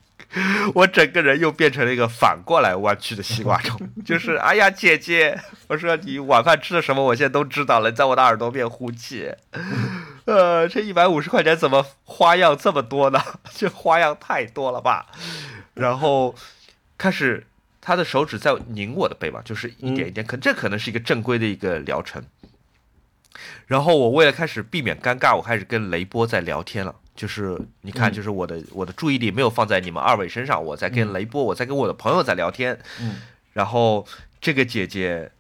[0.74, 5.38] 我整个人又变成了一个反过来弯曲的西瓜虫，就是哎呀，姐姐，
[5.68, 9.32] 我说你晚饭吃的什么，我现在都知道了，在我的耳朵边呼气，
[10.26, 13.20] 呃，这一百五十块钱怎么花样这么多呢？
[13.54, 15.08] 这花样太多了吧？
[15.74, 16.36] 然后
[16.98, 17.48] 开始
[17.80, 22.24] 他的手指在拧我的背嘛，就是一点一点，可这可能是一个正规的一个疗程。
[23.66, 26.94] 然后我为了开始避免尴尬，我开始跟雷波在聊天了。
[27.16, 32.78] 就是你看，嗯就是我的、我的注意力没有放在你们二位身上，我在跟雷波，我在跟我的朋友在聊天。
[33.00, 33.22] 嗯，
[33.54, 34.06] 然后
[34.40, 35.32] 这个姐姐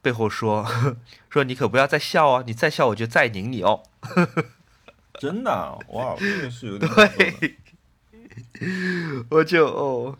[0.00, 0.66] 背后说
[1.28, 3.82] 说你可不要再笑哦，你再笑我就再拧你哦。
[5.18, 7.56] 真的啊哇，这个是有点对，
[9.30, 10.16] 我就哦，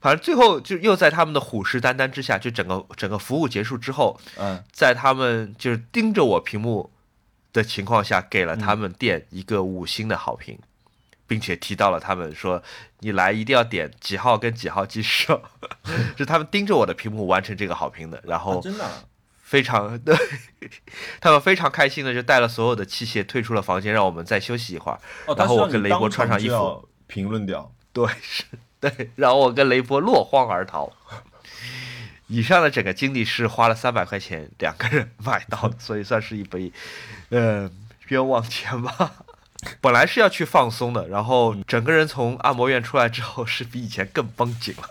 [0.00, 4.62] 反正最后就又在他们的虎视眈眈之下，就整个整个服务结束之后，嗯。
[4.70, 6.90] 在他们就是盯着我屏幕
[7.54, 10.58] 的情况下，给了他们店一个五星的好评，
[11.26, 12.62] 并且提到了他们说
[13.04, 15.38] 你来一定要点几号跟几号鸡翅，
[16.16, 19.04] 是他们盯着我的屏幕完成这个好评的，然啊后真的啊
[19.42, 20.16] 非常 对，
[21.20, 24.98] 他们非常开心的就带了所有的器械退出了房间，让我们再休息一会儿。
[25.26, 27.70] 哦，然后我跟雷波穿上衣服评论掉。
[27.92, 28.44] 对，是，
[28.80, 30.90] 对，然后我跟雷波落荒而逃。
[32.28, 36.72] 以上的整个经历是花了三百块钱两个人买到的，所以算是一笔，
[37.28, 37.70] 呃，
[38.08, 39.23] 冤枉钱吧。
[39.80, 44.90] 本来是要去放松的，然后整个人从按摩院出来之后，是比以前更绷紧了。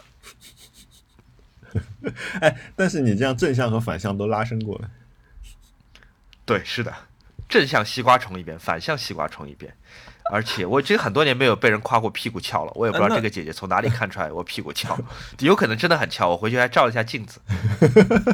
[2.42, 4.92] 哎，但是你这样正向和反向都拉伸过了。
[6.46, 6.94] 对，是的，
[7.48, 9.76] 正向西瓜虫一遍，反向西瓜虫一遍。
[10.32, 14.98] 而且我这很多年没有被人夸过屁股翘了，我也不知道这个姐姐从哪里看出来我屁股翘，
[15.40, 16.30] 有可能真的很翘。
[16.30, 17.42] 我回去还照了一下镜子，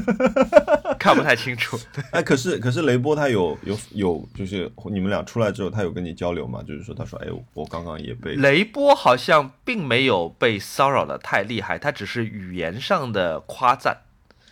[0.99, 1.79] 看不太清楚。
[2.11, 6.61] 哎，可是可是雷波他有有有，就是你们俩出来之后，他有跟你交流吗？
[6.65, 13.97] 就是说，他说，哎，我刚刚也被雷波好像并没有被骚扰的太厉害，他只是语言上的夸赞，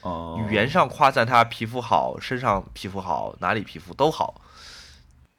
[0.02, 4.42] 哦，语言上夸赞他皮肤好，身上皮肤好，哪里皮肤都好。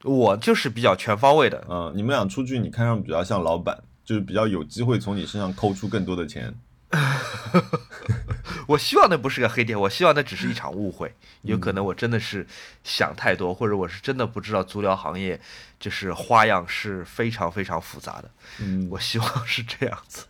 [0.04, 6.54] 我就是比较全方位的，嗯，你们俩出去，你看上比较像老板，就是比较有机会从你身上抠出更多的钱。
[8.66, 11.12] 我希望那不是个黑店，我希望那只是一场误会。
[11.42, 12.46] 有可能我真的是
[12.84, 15.40] 想太多，或者我是真的不知道足疗行业
[15.80, 18.30] 就是花样是非常非常复杂的。
[18.60, 20.26] 嗯，我希望是这样子。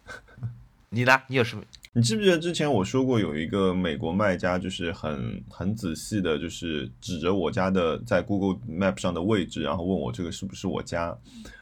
[0.90, 1.20] 你呢？
[1.26, 1.62] 你有什么？
[1.98, 11.12] 你记不记得之前我说过有一个美国卖家，就是很很仔细的，就是指着我家的在 Google Map 上的位置，然后问我这个是不是我家，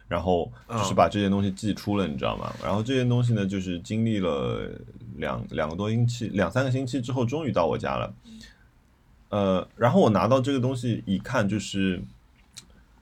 [0.07, 2.53] 然后就是把这些东西寄出了，你知道吗？
[2.63, 4.71] 然后这些东西呢，就是经历了
[5.17, 8.15] 两两个多星期、两三个星期之后，终于到我家了。
[9.31, 12.03] 呃，然后我拿到这个东西一看，就是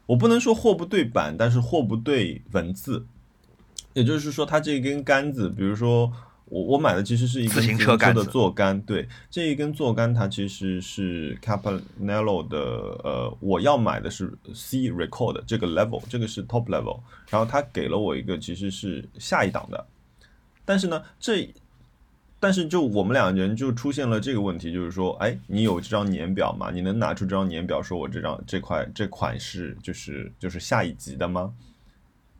[0.06, 3.04] 我不能说货不对版，但是货不对文字，
[3.92, 6.12] 也就是说，它这根杆子，比如说。
[6.46, 12.58] 我我买的其实是一个自行车杆的子坐杆，对，这一根坐杆它其实是 Capanello 的，
[13.02, 19.86] 呃，我要买的是 C Record 这个 level，这个是 top level，然后他给了我一个其实是下一档的，
[20.64, 21.52] 但是呢，这
[22.38, 26.70] 但是就我们两人就出现了这个问题，就是说，哎，你有这张年表吗？
[26.70, 31.54] 你能拿出这张年表，说我这张这块这款是就是就是下一级的吗？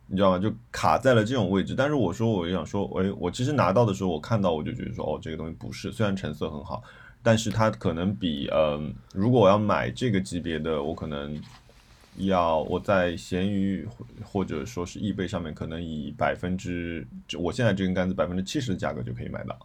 [0.07, 0.39] 你知道吗？
[0.39, 1.73] 就卡在了这种位置。
[1.75, 6.83] 但是我说，我就想说，哎，我其实拿到的时候，我看到我就觉得说，哦，这个东西不是，虽然成色很好，
[7.23, 11.41] 但是它可能比，嗯、如果我要买这个级别的，我可能
[12.17, 13.87] 要我在闲鱼
[14.23, 17.07] 或者说是易贝上面，可能以百分之，
[17.39, 19.57] 我现在这根杆子百分之七十的价格就可以买到。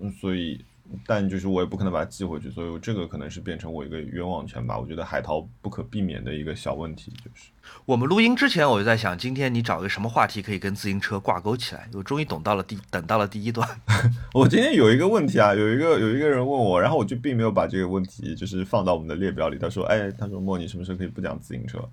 [0.00, 0.64] 嗯，所以。
[1.06, 4.78] 但就是我也不可能把它寄回去，所以这个可能是变成我一个冤枉钱吧。
[4.78, 7.50] 我觉得海淘不可避免的一个小问题就是。
[7.86, 11.88] 我们录音之前，我就在想，今天你找个什么话题可以跟自行车挂钩起来？
[11.94, 13.66] 我终于懂到了第等到了第一段。
[14.34, 19.56] 我今天有一个问题啊，有一个有一个人问我，然后我就并没有把这个问题就是放到我们的列表里。
[19.58, 21.88] 他说：“哎，他说莫，你什么时候可以不讲自行车？”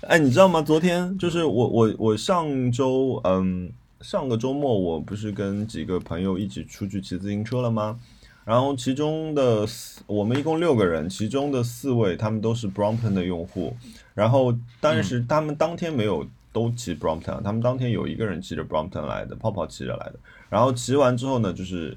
[0.00, 0.62] 哎，你知道吗？
[0.62, 3.70] 昨天就是我我我上周嗯
[4.04, 7.98] 上个周末我不是跟几个朋友一起出去骑自行车了吗？
[8.44, 13.74] 然后其中的四我们一共六个人，其中的四位他们都是 Brompton 的用户，
[14.12, 20.16] 然后但是他们当天没有都骑 Brompton，他们当天有一个人骑着 Brompton 来的，泡泡骑着来的。
[20.50, 21.96] 然后骑完之后呢，就是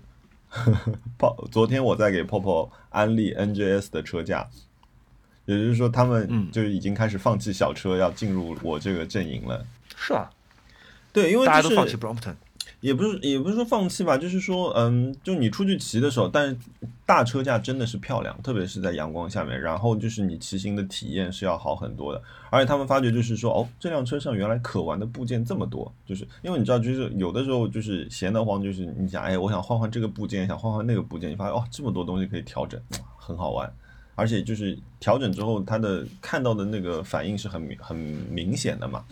[1.20, 4.48] 泡昨天我在给泡泡安利 NJS 的车架，
[5.44, 9.66] 也就是说他们嗯就已经开始放弃小车，要进入我这个阵营了。
[9.98, 10.30] 是吧？
[11.22, 12.36] 对，因为就是大家都放弃 Brompton。
[12.80, 16.56] 也不是也不是说放弃吧，就是说，嗯，就你出去骑的时候，但是
[17.08, 22.22] 大车架真的是漂亮，特别是在阳光下面，然后就是你骑行的体验是要好很多的。
[22.52, 32.80] 而且他们发觉就是说，哦，这辆车上原来可玩的部件这么多，就是因为你知道，就是有的时候就是闲得慌，就是你想，哎，我想换换这个部件，想换换那个部件，你发现哦，这么多东西可以调整，
[33.18, 33.68] 很好玩。
[34.14, 39.04] 而且就是调整之后，它的看到的那个反应是很明很明显的嘛。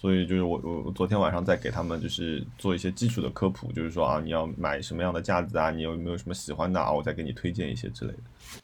[0.00, 8.18] 所以就是我我我昨天晚上在给他们就是做一些基础的科普，就是说啊，你要买什么样的架子啊，你有没有什么喜欢的啊，我再给你推荐一些之类的。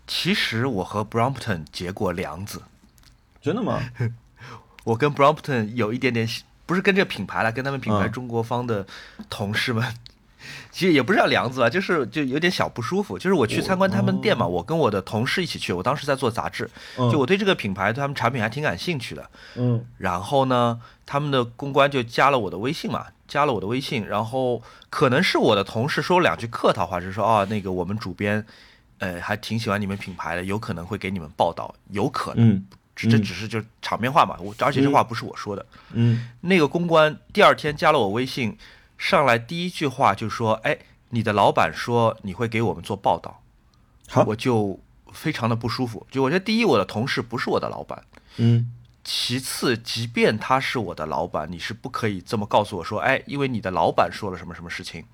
[0.07, 2.62] 其实我和 Brompton 结过梁子，
[3.42, 3.81] 真的吗？
[4.85, 6.29] 我跟 Brompton 有一点点，
[6.66, 8.87] 不是跟这个品牌了，跟他们品牌嗯中国方的
[9.29, 9.83] 同事们，
[10.70, 13.18] 其实也不是叫梁子吧，就是就有点小不舒服。
[13.18, 19.30] 就是我去参观他们店嘛，我跟我的同事一起去，我当时在做杂志，嗯就我对这个品牌、对他们产品还挺感兴趣的。
[19.57, 28.44] 嗯然后呢，他们的公关就加了我的微信嘛，加了我的微信，然后可能是我的同事说了两句客套话，就是说啊，那个我们主编，
[28.98, 38.57] 呃，还挺喜欢你们品牌的，有可能会给你们报道，有可能，嗯这这嗯只是就是场面话嘛，我而且这话不是我说的，嗯那个公关第二天加了我微信，
[39.05, 40.79] 上来第一句话就说，哎，
[41.11, 43.43] 你的老板说你会给我们做报道，
[44.09, 44.25] 好。
[44.25, 44.81] 我就
[45.12, 48.03] 非常的不舒服，就我觉得第一，我的同事不是我的老板。
[48.38, 48.73] 嗯。
[49.05, 55.05] 其次，即便他是我的老板，你是不可以这么告诉我说，哎，因为你的老板说了什么什么事情，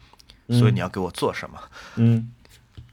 [0.50, 1.58] 所以你要给我做什么。
[1.96, 2.30] 嗯。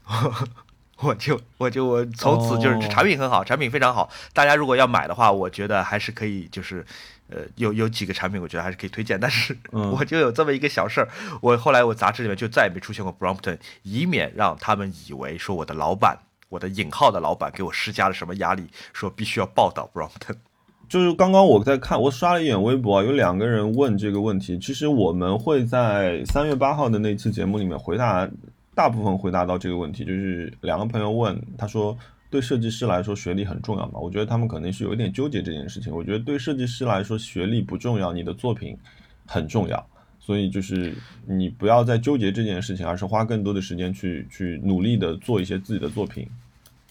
[0.98, 2.90] 我就我就我从此就是哦。
[2.90, 6.84] 产品很好，产品非常好，大家如果要买的话，我觉得还是可以，就是
[7.30, 11.10] 呃有有几个产品我觉得还是可以推荐，但是嗯 我就有这么一个小事儿，
[11.42, 16.20] 我后来我杂志里面就再也没出现过 Brompton，以免让他们以为说我的老板。
[16.50, 20.38] 我的引号的老板给我施加了什么压力，说必须要报道 Brompton。
[20.88, 24.58] 就是刚刚我在看，我刷了一眼微博啊，有两个人问这个问题。
[24.58, 28.26] 其实我们会在三月八号的那期节目里面回答，
[28.74, 30.06] 大部分回答到这个问题。
[30.06, 31.98] 就是两个朋友问，他说
[32.30, 34.00] 对设计师来说学历很重要嘛？
[34.00, 35.94] 我觉得他们可能是有一点纠结这件事情。
[35.94, 38.78] 我觉得对设计师来说学历不重要，你的作品
[39.26, 39.90] 很重要。
[40.20, 40.94] 所以就是
[41.26, 46.28] 你不要再纠结这件事情，而是花更多的时间去去努力的做一些自己的作品。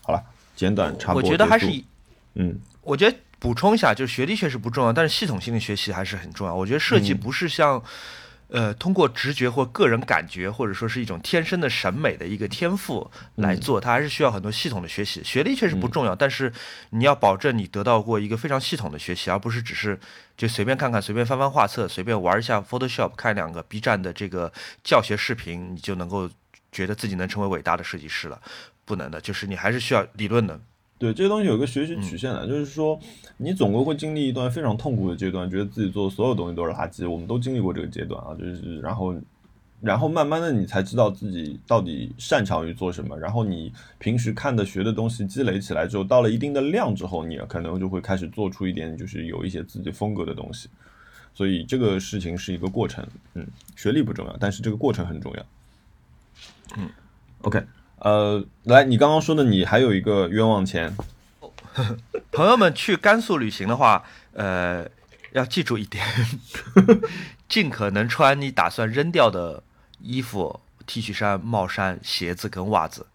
[0.03, 0.23] 好了，
[0.55, 1.29] 简短插播我。
[1.29, 1.85] 觉得还是以
[2.37, 6.55] 嗯我觉得补充一下，就是学历确实不重要，但是系统性的学习还是很重要。
[6.55, 7.83] 我觉得设计嗯不是像，
[8.49, 15.23] 呃，通过直觉或个人感觉，或者说是一种天生的审美的一个天赋来做，它还是需要很多系统的学习。
[15.25, 16.53] 学历确实不重要，但是
[16.91, 19.99] 你要保证你得到过一个非常系统的学习，而不是只是
[20.37, 24.53] 就随便看看、随便翻翻画册、随便玩一下 Photoshop、看两个 B 站的这个
[24.85, 26.31] 教学视频，你就能够
[26.71, 28.41] 觉得自己能成为伟大的设计师了。
[28.85, 30.61] 不能的，就是你还是需要理论的。
[30.99, 32.99] 对，这个东西有个学习曲线的，就是说
[33.37, 37.09] 你总归会经历一段非常痛苦的阶段，觉得自己做的所有东西都是垃圾。
[37.09, 39.15] 我们都经历过这个阶段啊，就是然后，
[39.83, 43.19] 然后慢慢的你才知道自己到底擅长于做什么。
[43.19, 50.71] 然后你平时看的学的东西积累起来之后，到了一定的量之后，你可能就会开始做出一点就是有一些自己风格的东西。
[51.35, 55.47] 所以这个事情是一个过程，嗯，学历不重要，但是这个过程很重要。
[56.79, 56.89] 嗯
[57.43, 57.63] ，OK。
[58.07, 60.97] 呃，来，你刚刚说的，你还有一个冤枉钱，
[62.31, 64.89] 朋友们去甘肃旅行的话，呃，
[65.33, 66.07] 要记住一点，
[67.51, 69.61] 尽可能穿你打算扔掉的
[70.01, 73.09] 衣服、T 恤衫、帽衫、鞋子跟袜子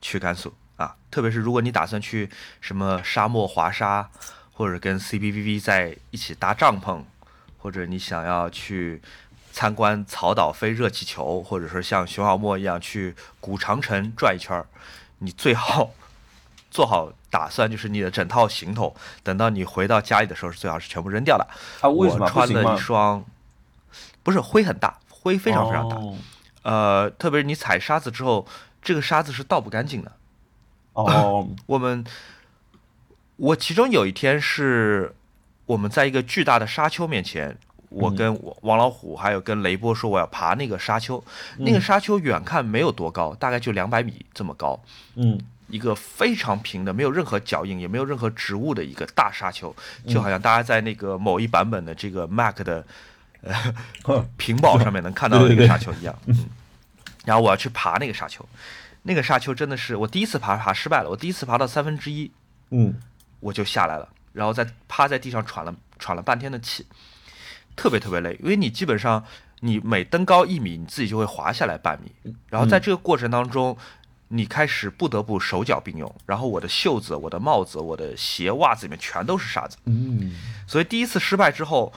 [0.00, 0.96] 去甘肃啊。
[1.10, 2.30] 特别是如果你打算去
[2.62, 4.08] 什么沙漠滑沙，
[4.54, 7.02] 或者跟 CBVV 在一起搭帐篷，
[7.58, 9.02] 或者你想要去
[9.52, 14.66] 参观草岛飞热气球，或者说像熊小莫一样去古长城转一圈儿，
[15.20, 15.90] 你最好
[16.70, 21.46] 做好打算，就是你的整套行头，等到你回到家里的时候，是最好是全部扔掉的。
[21.80, 23.24] 啊，为什么我穿了一双，
[24.22, 25.96] 不是灰很大，灰非常非常大。
[25.96, 26.16] 哦
[26.64, 28.46] 呃，特别是你踩沙子之后，
[28.80, 30.12] 这个沙子是倒不干净的。
[30.92, 32.04] 哦， 我们，
[33.34, 35.12] 我其中有一天是
[35.66, 37.58] 我们在一个巨大的沙丘面前，
[37.92, 38.16] 我嗯。
[38.16, 41.22] 跟我王老虎还有跟雷波说我要爬那个沙丘，
[41.58, 44.80] 那个沙丘远看没有多高，大概就两百米这么高，
[45.14, 45.40] 嗯。
[45.68, 49.74] 一个非常平的，没有任何脚印，也没有任何植物的一个大沙丘，
[50.06, 52.84] 就好像大家在那个某一版本的这个 Mac 的
[53.40, 56.14] 呃 屏保上面能看到的那个沙丘一样。
[56.26, 56.46] 嗯，
[57.24, 58.46] 然后我要去爬那个沙丘，
[59.04, 61.08] 那个沙丘真的是我第一次爬，爬失败了。
[61.08, 62.30] 我第一次爬到三分之一，
[62.68, 62.94] 嗯。
[63.40, 66.86] 我就下来了，然后再趴在地上喘了喘了半天的气，
[67.76, 69.24] 特别特别累，因为你基本上
[69.60, 73.76] 你每登高一米，你自己就会滑下来半米，然后在这个过程当中。
[74.34, 80.34] 你开始不得不手脚并用，然后我的袖子、我的帽子、我的鞋、袜子里面全都是沙子，嗯
[80.66, 81.92] 所以第一次失败之后，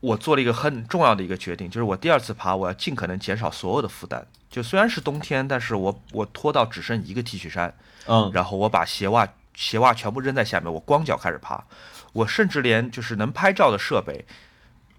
[0.00, 4.26] 我做了一个很重要的一个决定，就是我第二次爬，我要尽可能减少所有的负担。
[4.50, 7.72] 就虽然是冬天，但是我我脱到只剩一个 T 恤衫，
[8.08, 11.64] 嗯，然后我把鞋袜鞋袜全部扔在下面，我光脚开始爬。
[12.12, 14.24] 我甚至连就是能拍照的设备，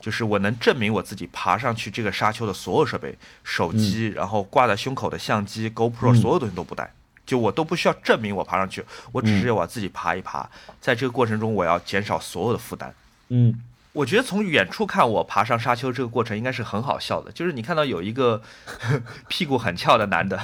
[0.05, 6.15] 就是我能证明我自己爬上去这个沙丘的所有设备，手机，然后挂在胸口的相机、GoPro，嗯。
[6.15, 6.93] 所有东西都不带。
[7.25, 10.47] 就我都不需要证明我爬上去，我只是要我自己爬一爬，
[10.79, 12.93] 在这个过程中我要减少所有的负担。
[13.29, 13.63] 嗯。
[13.93, 18.39] 我觉得从远处看我爬上沙丘这个过程应该是很好笑的，就是你看到有一个
[19.27, 20.37] 屁股很翘的男的，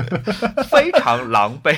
[0.70, 1.76] 非常狼狈，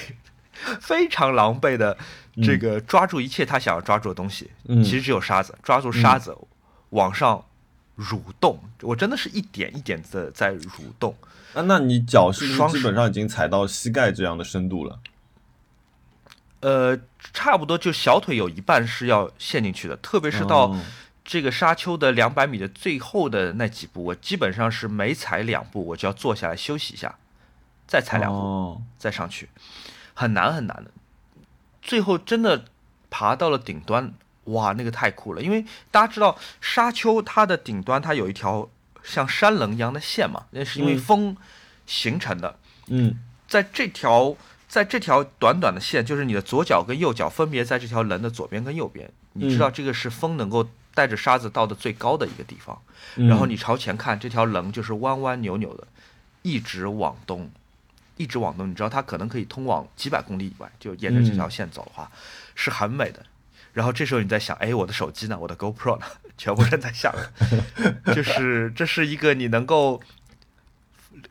[0.81, 1.99] 非常狼狈的
[2.45, 4.85] 这个抓住一切他想要抓住的东西，嗯。
[4.85, 6.37] 其实只有沙子，抓住沙子
[6.91, 7.45] 往上
[7.97, 11.15] 蠕动，我真的是一点一点的在蠕动。
[11.55, 15.01] 啊，那你脚是不是基本上已经踩到膝盖这样的深度了？
[16.61, 16.99] 呃，
[17.33, 20.81] 差不多就小腿有一半是要陷进去的，特别是到哦
[21.25, 27.17] 这个沙丘的两百米的最后的那几步，我基本上是每踩两步我就要坐下来休息一下，
[27.87, 29.49] 再踩两步、哦再上去，
[30.15, 30.91] 很难很难的。
[31.81, 32.65] 最后真的
[33.09, 34.13] 爬到了顶端，
[34.53, 35.43] 哇，那个太酷了！
[35.43, 38.69] 因为大家知道沙丘它的顶端它有一条
[39.03, 41.37] 像山棱一样的线嘛，那是因为嗯风
[41.87, 42.57] 形成的。
[42.89, 44.37] 嗯在这条
[44.69, 52.79] 在这条短短的线，就是你的左脚跟右脚分别在这条棱的左边跟右边，你知道这个是风能够带着沙子到的最高的一个地方。
[53.17, 55.87] 嗯，然后你朝前看，这条棱就是弯弯扭扭的，
[56.43, 57.51] 一直往东，
[58.19, 58.69] 一直往东。
[58.69, 62.11] 你知道它可能可以通往几百公里以外，就沿着这条线走的话，
[62.55, 63.25] 是很美的。
[63.73, 65.39] 然后这时候你在想，哎，我的手机呢？
[65.39, 66.07] 我的 GoPro 呢？
[66.37, 67.15] 全部人在想，
[68.15, 70.01] 就是这是一个你能够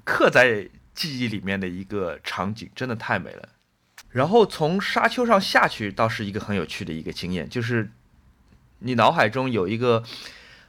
[0.03, 3.49] 刻在记忆里面的一个场景，真的太美了。
[4.09, 7.91] 然后从沙丘上下去，倒是一个很有趣的一个经验，就是
[8.79, 10.03] 你脑海中有一个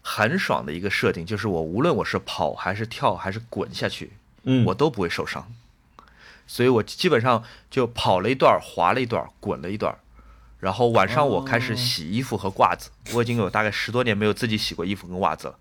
[0.03, 4.13] 很爽的一个设定，就是我无论我是跑还是跳还是滚下去，
[4.45, 5.53] 嗯我都不会受伤。
[6.47, 9.99] 所以我基本上就跑了一段儿，滑了一段儿，滚了一段儿，
[10.61, 12.91] 然后晚上我开始洗衣服和褂子。
[13.13, 15.59] 我已经有大概十多年没有自己洗过衣服跟袜子了。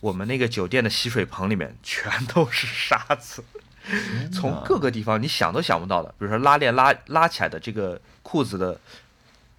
[0.00, 3.42] 我们那个酒店的洗水棚里面全都是沙子，
[4.32, 8.78] 从各个地方你想都想不到的，比如说拉链拉拉起来的这个裤子的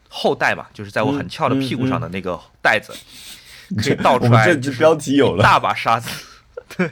[0.07, 2.93] 后带嘛，就是在我很翘的屁股上的那个带子，
[3.82, 6.09] 可以倒出来就是这支标题有了，大把沙子，
[6.78, 6.91] 对，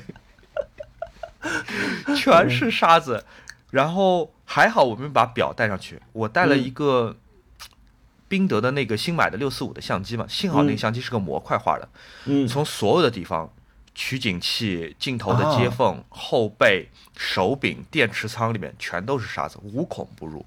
[2.15, 3.23] 全是沙子。
[3.69, 7.15] 然后还好我们把表带上去，我带了一个
[8.27, 11.87] 宾得的那个新买的六四五的相机嘛，幸好那个相机是个模块化的，
[12.25, 13.51] 嗯从所有的地方，
[13.93, 20.45] 取景器、镜头的接缝、后背、手柄、电池仓里面全都是沙子，无孔不入。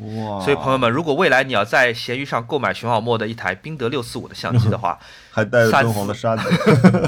[0.00, 4.98] 哇，所以朋友们，如果未来你要在闲鱼上购买熊小莫的一台宾得六四五的相机的话，
[5.30, 6.48] 还带着三敦煌的沙子。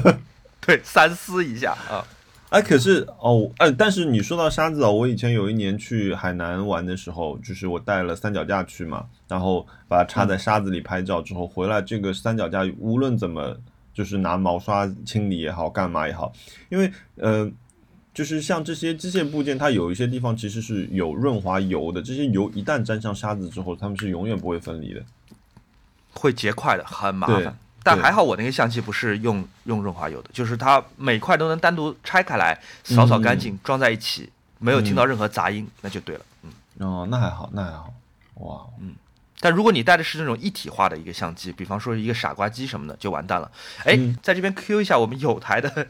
[0.64, 2.06] 对，三思一下啊。
[2.50, 13.56] 哎，可是哦，哎，但是你说到沙子哦，我以前有一年去海南玩的时候，就是我带了三脚架去嘛，然后把它插在沙子里拍照之后，回来这个三脚架无论怎么
[13.92, 16.32] 就是拿毛刷清理也好，干嘛也好，
[16.68, 17.50] 因为呃，
[18.14, 25.02] 就是像这些机械部件，它有一些地方其实是有润滑油的，这些油一旦沾上沙子之后，它们是永远不会分离的。
[26.14, 27.58] 会结块的，很麻烦。
[27.86, 34.28] 但还好我那个相机不是用用润滑油的，就是它每块都能单独拆开来，扫扫干净，装在一起，
[34.58, 36.24] 没有听到任何杂音，那就对了。
[36.42, 37.94] 嗯，哦，那还好，那还好，
[38.34, 38.96] 哇，嗯
[39.38, 43.48] 但如果你带的是那种一体化的一个相机，比方说一个傻瓜机什么的，就完蛋了。
[43.84, 45.86] 哎，嗯在这边 Q 一下我们有台的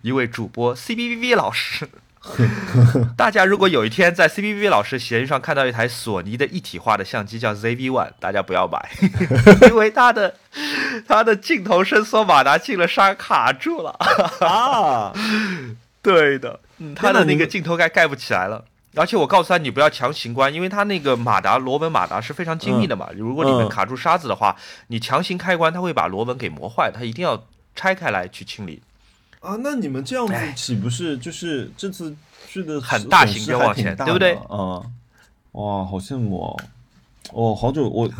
[0.00, 1.86] 一位主播，CBBV 老师。
[3.16, 8.88] 大家如果有一天在 C B V V 老师闲鱼上看到一台索尼的一体化的相机叫 ZV One，大家不要买，
[9.68, 10.34] 因为它的
[11.06, 13.90] 它的镜头伸缩马达进了沙卡住了。
[14.40, 15.12] 啊，
[16.02, 18.64] 对的，嗯，它的那个镜头盖盖不起来了。
[18.96, 23.08] 而且我告诉他，你不要强行关，因为它那个马达螺纹马达是非常精密的嘛。
[23.16, 24.54] 如果里面嗯卡住沙子的话，
[24.86, 27.44] 你强行开关，它会把螺纹给磨坏，它一定要
[27.74, 28.80] 拆开来去清理。
[29.44, 32.16] 啊，那你们这样子哎岂不是就是这次
[32.48, 34.82] 去的很大型冤枉挺大钱对不对的啊、
[35.52, 36.60] 哇，好羡慕哦！
[37.32, 38.10] 哦，好久我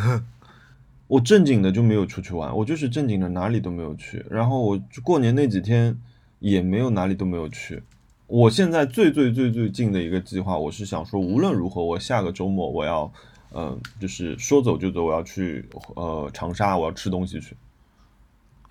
[1.09, 4.25] 我正经的就没有出去玩，我就是正经的哪里都没有去。
[4.31, 5.97] 然后我就过年那几天
[6.41, 7.83] 也没有哪里都没有去。
[8.27, 13.11] 我现在最最最最近的一个计划，我是想说，无论如何，我下个周末我要，
[13.55, 17.57] 嗯、就是说走就走，我要去呃长沙，我要吃东西去。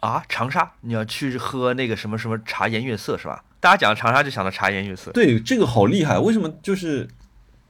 [0.03, 3.45] 啊，长沙，你要去喝那个什么什么茶颜悦色是吧？
[3.61, 5.09] 大家讲长沙就想到茶颜悦色。
[5.13, 7.07] 对，这个好厉害，为什么就是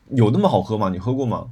[0.09, 0.89] 有那么好喝吗？
[0.89, 1.51] 你喝过吗？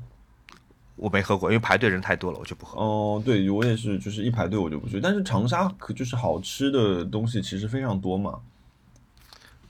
[0.95, 2.81] 我没喝过，因为排队人太多了，我就不喝。
[2.81, 4.99] 哦，对我也是，就是一排队我就不去。
[4.99, 8.39] 但是长沙可就是好吃的东西其实非常多嘛。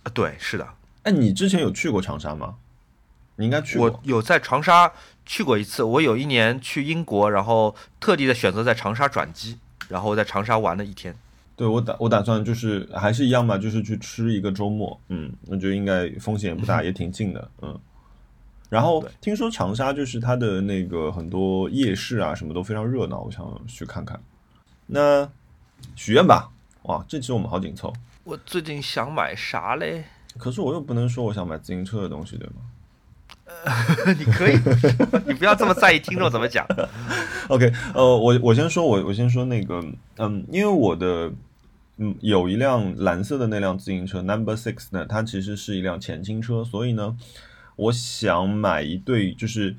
[0.04, 0.66] 啊对，是的，
[1.04, 2.56] 哎，你之前有去过长沙吗？
[3.36, 4.00] 你应该去我过。
[4.04, 4.94] 有在长沙
[5.26, 5.84] 去过一次。
[5.84, 9.60] 我有一年去英国，然后特地的选择在长沙转机，
[9.92, 11.14] 然后在长沙玩了一天。
[11.58, 15.00] 对我打我打算就是还是一样嘛，就是去吃一个周末。
[15.10, 17.52] 嗯，我觉得应该风险也不大，也挺近的。
[17.62, 17.78] 嗯。
[18.70, 24.20] 然后听说长沙就是它的那个很多夜市啊，什么都非常热闹，我想去看看。
[24.88, 25.30] 那
[25.96, 26.50] 许愿吧，
[26.84, 27.94] 哇，这期我们好紧凑。
[28.24, 30.06] 我最近想买啥嘞？
[30.38, 32.62] 可是我又不能说我想买自行车的东西，对吗？
[34.18, 34.58] 你可以，
[35.28, 36.66] 你不要这么在意听众怎么讲。
[37.48, 39.84] OK，呃，我我先说，我我先说那个，
[40.18, 41.32] 嗯，因为我的
[41.98, 47.16] 嗯有一辆蓝色的那辆自行车 Number Six 呢，它其实是一辆前倾车，所以呢，
[47.76, 49.76] 我想买一对就是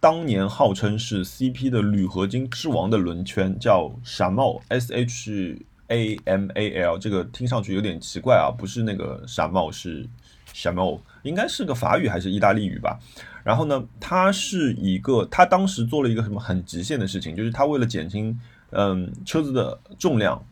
[0.00, 10.06] 当年号称是 CP 的铝合金之王的轮圈，叫闪帽 S H A M A L，这个听上去有点奇怪啊，不是那个闪帽，是
[10.52, 12.98] 闪帽，应该是个法语还是意大利语吧。
[13.44, 18.36] 然后呢，他是一个，他当时做了一个什么很极限的事情，就是他为了减轻
[18.70, 20.44] 嗯车子的重量，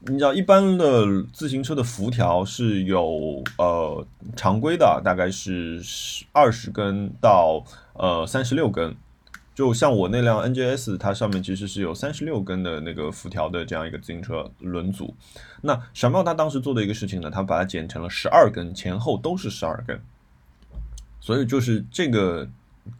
[0.00, 4.06] 你知道一般的自行车的辐条是有呃
[4.36, 5.80] 常规的大概是
[6.32, 7.64] 二十根到
[7.94, 8.94] 呃三十六根，
[9.56, 15.14] 就像我那辆 NJS，它上面其实是有三十六根的那个辐条的这样一个自行车轮组。
[15.62, 19.98] 那闪豹它当时做的一个事情呢，它把它剪成了十二根，前后都是十二根。
[21.20, 22.46] 所以就是这个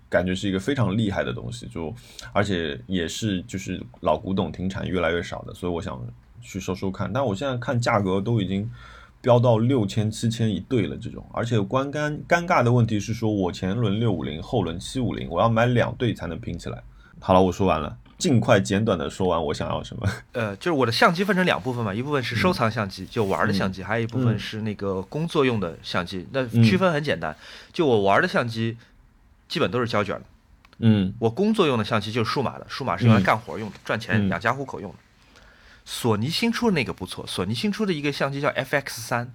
[0.08, 1.94] 感觉是一个非常厉害的东西，就
[2.32, 6.02] 而且也是就是老古董停产越来越少的，所以我想
[6.40, 7.12] 去收收看。
[7.12, 8.70] 但我现在看价格都已经
[9.20, 16.82] 飙到六千七千一对了，这种，而且关尴尴尬的问题是说我前轮六五零，后轮七五零，我要买两对才能拼起来。
[17.20, 17.96] 好了，我说完了。
[18.18, 20.08] 尽快简短的说完我想要什么。
[20.32, 26.26] 呃，就是我的相机分成两部分嘛，一部分是收藏相机，就玩的相机，还有一部分是那个工作用的相机。
[26.32, 27.36] 那区分很简单，
[27.74, 28.78] 就我玩的相机
[29.48, 30.22] 基本都是胶卷的，
[30.78, 34.96] 嗯，我工作用的相机就是数码的，数码是用来干活用的，赚钱养家糊口用的。
[35.88, 39.32] 索尼新出的那个不错，索尼新出的一个相机叫 FX 三，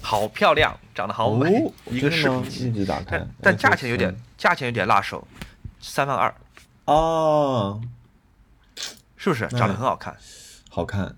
[0.00, 5.26] 好漂亮，长得好美，哦一个视频一机，直打开但，但价钱有点价钱有点辣手，
[5.80, 6.32] 三万二，
[6.84, 7.80] 哦，
[9.16, 9.48] 是不是？
[9.48, 10.16] 长得很好看，
[10.68, 11.16] 好看，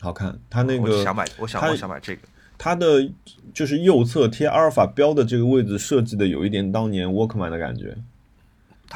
[0.00, 0.38] 好看。
[0.48, 2.22] 它那个我想买，我想我想买这个。
[2.56, 3.10] 它的
[3.52, 7.98] 就是右侧贴阿尔法标的这个位置设计的有一点当年 Walkman 的感觉。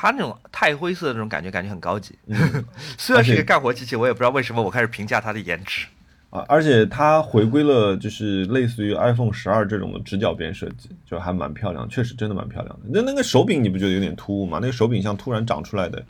[0.00, 2.14] 它那种太灰色的那种感觉，感觉很高级。
[2.26, 2.36] 嗯
[2.96, 5.86] 虽然是一个干活机器，我也不知道为什么我开始评价它的颜值。
[6.30, 12.82] 啊，而且它回归了就是类似于 iPhone 十二这种的直角边设计，就还蛮漂亮，确实真的蛮漂亮的。
[12.90, 14.58] 那那个手柄你不觉得有点突兀吗？
[14.60, 16.04] 那个手柄像突然长出来的，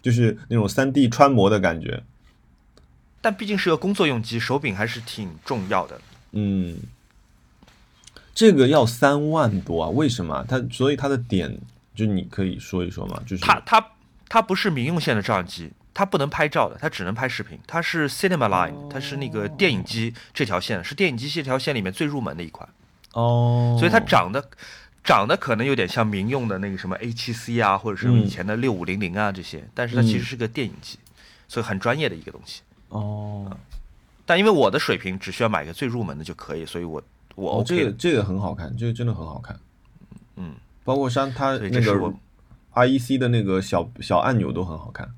[0.00, 2.02] 就是那种三 D 穿模的感觉。
[3.20, 6.00] 但毕竟是个工作用机，手柄还是挺重要的。
[6.30, 6.76] 嗯，
[8.32, 9.88] 这个要三万多啊？
[9.88, 10.44] 为什么？
[10.48, 11.58] 它所以它的点
[11.96, 13.20] 就你可以说一说吗？
[13.26, 13.84] 就是它它
[14.28, 17.58] 它不是民用线的照相机，它不能拍照的，它只能拍视频。
[17.66, 22.68] 它是 Cinema Line，它是那个电影机这条线，是电影机这条线里面最入门的一款，
[23.14, 24.48] 哦，所以它长得
[25.02, 30.98] 长得可能有点像民用的那个什么 A7C 啊，或者是以前的六五零零啊这些，但是它其实是个电影机，
[31.48, 32.62] 所以很专业的一个东西。
[32.90, 33.56] 哦
[34.28, 37.00] 但因为我的水平只需要买个最入门的就可以，所以我
[37.36, 39.56] 我哦，OK 的这个这个很好看，这个真的很好看。
[40.34, 40.52] 嗯，
[40.86, 42.14] 包括像它那个
[42.72, 45.12] REC 的那个小小按钮都很好看。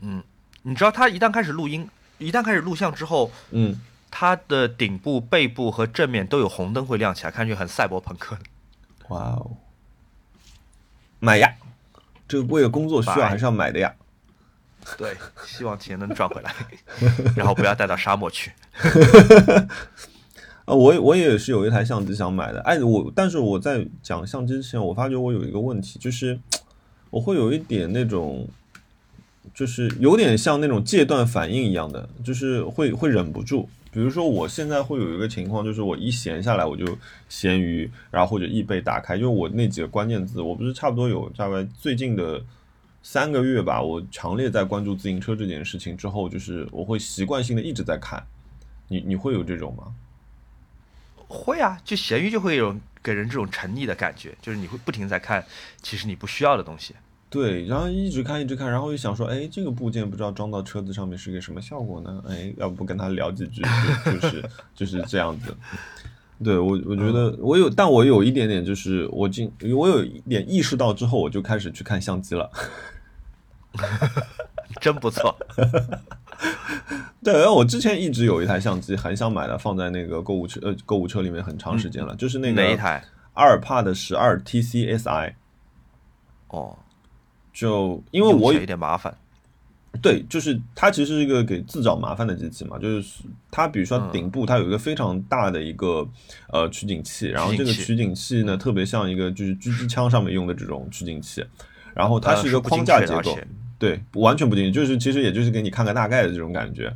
[0.00, 0.22] 嗯
[0.62, 3.78] 你知道它一旦开始录音，一旦开始录像之后，嗯，
[4.10, 8.36] 它的顶部、背部和正面都有红灯会亮起来，看上去很赛博朋克。
[9.08, 9.56] 哇哦，
[11.18, 11.54] 买呀！
[12.26, 13.94] 这个为了工作需要还是要买的呀。
[14.96, 15.14] 对，
[15.44, 16.54] 希望钱能赚回来，
[17.36, 18.52] 然后不要带到沙漠去。
[20.70, 26.38] 啊，我我也是有一台相机想买的，哎，我但是我在讲相机之前，我发觉我有一个问题，就是
[27.10, 28.46] 我会有一点那种，
[29.52, 33.68] 就是有点像那种戒断反应一样的，就是会会忍不住。
[33.90, 36.86] 比如说我现在会有一个情况，就是我一闲下来我就
[37.28, 42.40] 闲鱼，然后或者易贝打开，就我那几个关键字，我不是差不多有大概最近的
[43.02, 48.24] 三个月吧，我强烈在关注自行车这件事情之后，就是我会习惯性的一直在看。
[48.86, 49.92] 你你会有这种吗？
[51.30, 55.44] 会啊，就闲鱼就会有给人这种沉溺的感觉，就是你会不停在看
[55.80, 56.94] 其实你不需要的东西。
[57.30, 62.20] 对，然后一直看一直看，然后又想说，哎，这个部件不知道装到车子上面是个什么效果呢？
[62.28, 63.62] 哎，要不跟他聊几句，
[64.04, 65.56] 就就是 就是这样子。
[66.42, 72.50] 对我，我觉得我有，但我有一点点，就是我进，我有一点意识到之后，我就开始去看相机了。
[74.80, 75.36] 真不错，
[77.22, 83.04] 对，我之前一直有一台相机，很想买的，放在那个购物车呃购物车里面很长时间了，就是那个哪一台？
[83.34, 85.34] 阿尔帕的十二 TCSI。
[86.48, 86.76] 哦，
[87.52, 89.14] 就因为我有点麻烦。
[90.00, 96.08] 对，就是它其实是一个给自找麻烦的机器嘛，就是它比如说嗯顶部它有一个非常大的一个
[96.48, 101.44] 呃取景器，然后这个取景器呢特别像一个就是狙击枪上面用的这种取景器，
[101.92, 103.36] 然后它呃是一个框架结构
[103.80, 106.94] 对，完全不进去，就是其实也就是给你看个大概的这种感觉。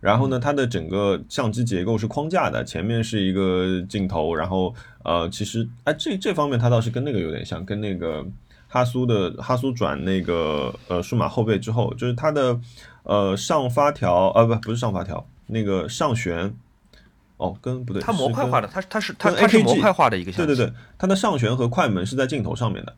[0.00, 4.74] 然后呢，它的整个相机结构是框架的，前面是一个镜头，然后
[5.04, 8.26] 呃，其实哎，这这方面它倒是跟那个有点像，跟那个
[8.66, 12.58] 哈苏的哈苏转那个呃数码后背之后，就是它的
[13.04, 16.52] 呃上发条呃不不是上发条，那个上旋
[17.36, 22.96] 哦跟不对，它模块化的，它它是它是模块化的一个相机，对对对，它的上旋和快门是在镜头上面的。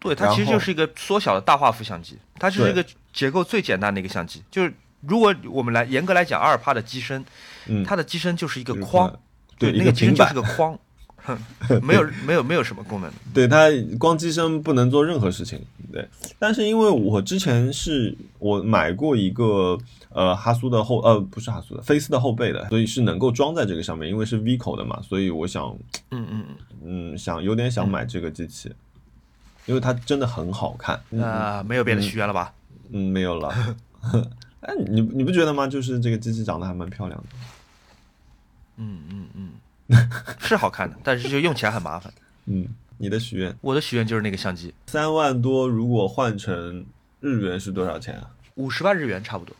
[0.00, 4.42] 对，它其实就是一个缩小的大画幅相机，它就是一个结构最简单的一个相机。
[4.50, 4.72] 就是
[5.02, 7.24] 如果我们来严格来讲，阿尔帕的机身，
[7.66, 9.20] 嗯，它的机身就是一个就是框，
[9.58, 10.78] 对那个机身就是个框，
[11.16, 11.38] 哼
[11.82, 13.10] 没有没有没有什么功能。
[13.34, 15.60] 对它光机身不能做任何事情。
[15.92, 19.76] 对，但是因为我之前是我买过一个
[20.10, 25.76] 呃哈苏的后呃不是哈苏的菲斯的后背的，所以是能够装在这个上面，因为是 V 口的嘛，所以我想
[26.12, 26.44] 嗯嗯
[26.84, 28.72] 嗯想有点想买这个机器，
[29.66, 31.00] 因为它真的很好看。
[31.10, 32.52] 嗯，啊，没有别的许愿了吧？
[32.90, 33.48] 嗯，没有了。
[34.60, 35.66] 哎，你你不觉得吗？
[35.66, 37.26] 就是这个机器长得还蛮漂亮的。
[38.76, 39.28] 嗯嗯
[39.88, 42.12] 嗯， 是好看的，但是就用起来很麻烦。
[42.46, 42.66] 嗯，
[42.98, 46.84] 你的许愿我的许愿就是那个相机，三万多，如果换成
[47.20, 48.30] 日元是多少钱啊？
[48.56, 49.54] 五十万日元差不多，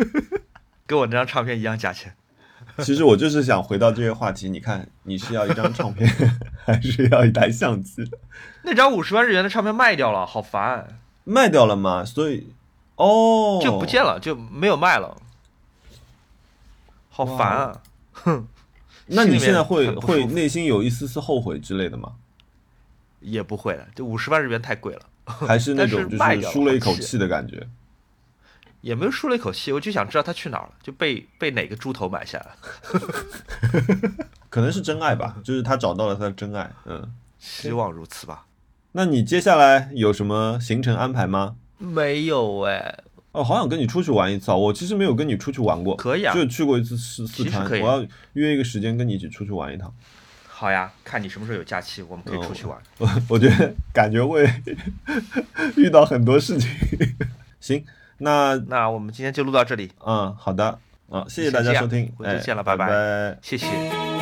[0.86, 2.14] 跟我那张唱片一样价钱。
[2.82, 6.08] 其实我就是想回到这个话题，你看，你是要一张唱片，
[6.64, 8.08] 还是要一台相机？
[8.62, 12.04] 那张五十万日元的唱片卖掉了，好烦，卖掉了吗？
[12.04, 12.52] 所以，
[12.96, 15.16] 哦，就不见了，就没有卖了，
[17.08, 17.82] 好烦啊！
[18.12, 18.46] 哼，
[19.06, 22.12] 那你现在会会内心有一丝丝后悔之类的吗？
[23.20, 27.66] 也不会了，这五十万日元太贵了， 还是那种就是舒了一口气的感觉？
[28.80, 34.14] 也没有舒了一口气，我就想知道他去哪儿了，就被被哪个猪头买下来了，
[34.48, 36.70] 可能是真爱吧，就是他找到了他的真爱。
[36.86, 38.46] 嗯，希望如此吧。
[38.92, 41.56] 那你接下来有什么行程安排吗？
[41.78, 42.98] 没有哎，
[43.32, 44.56] 哦，好想跟你出去玩一次啊！
[44.56, 49.94] 我其实没有跟你出去玩过，可以啊就去过一次四四川，我要约一个时间跟你一起出去玩一趟。
[50.48, 52.76] 好呀，看你什么时候有假期，我们可以出去玩。
[52.98, 54.46] 我 我觉得感觉会
[55.76, 56.68] 遇到很多事情。
[57.60, 57.82] 行，
[58.20, 60.78] 那那我们今天就录到这里，嗯，好的，
[61.10, 62.86] 嗯，谢谢大家收听，回头哎，见了拜拜。
[62.86, 63.38] 拜拜。
[63.42, 64.19] 谢谢。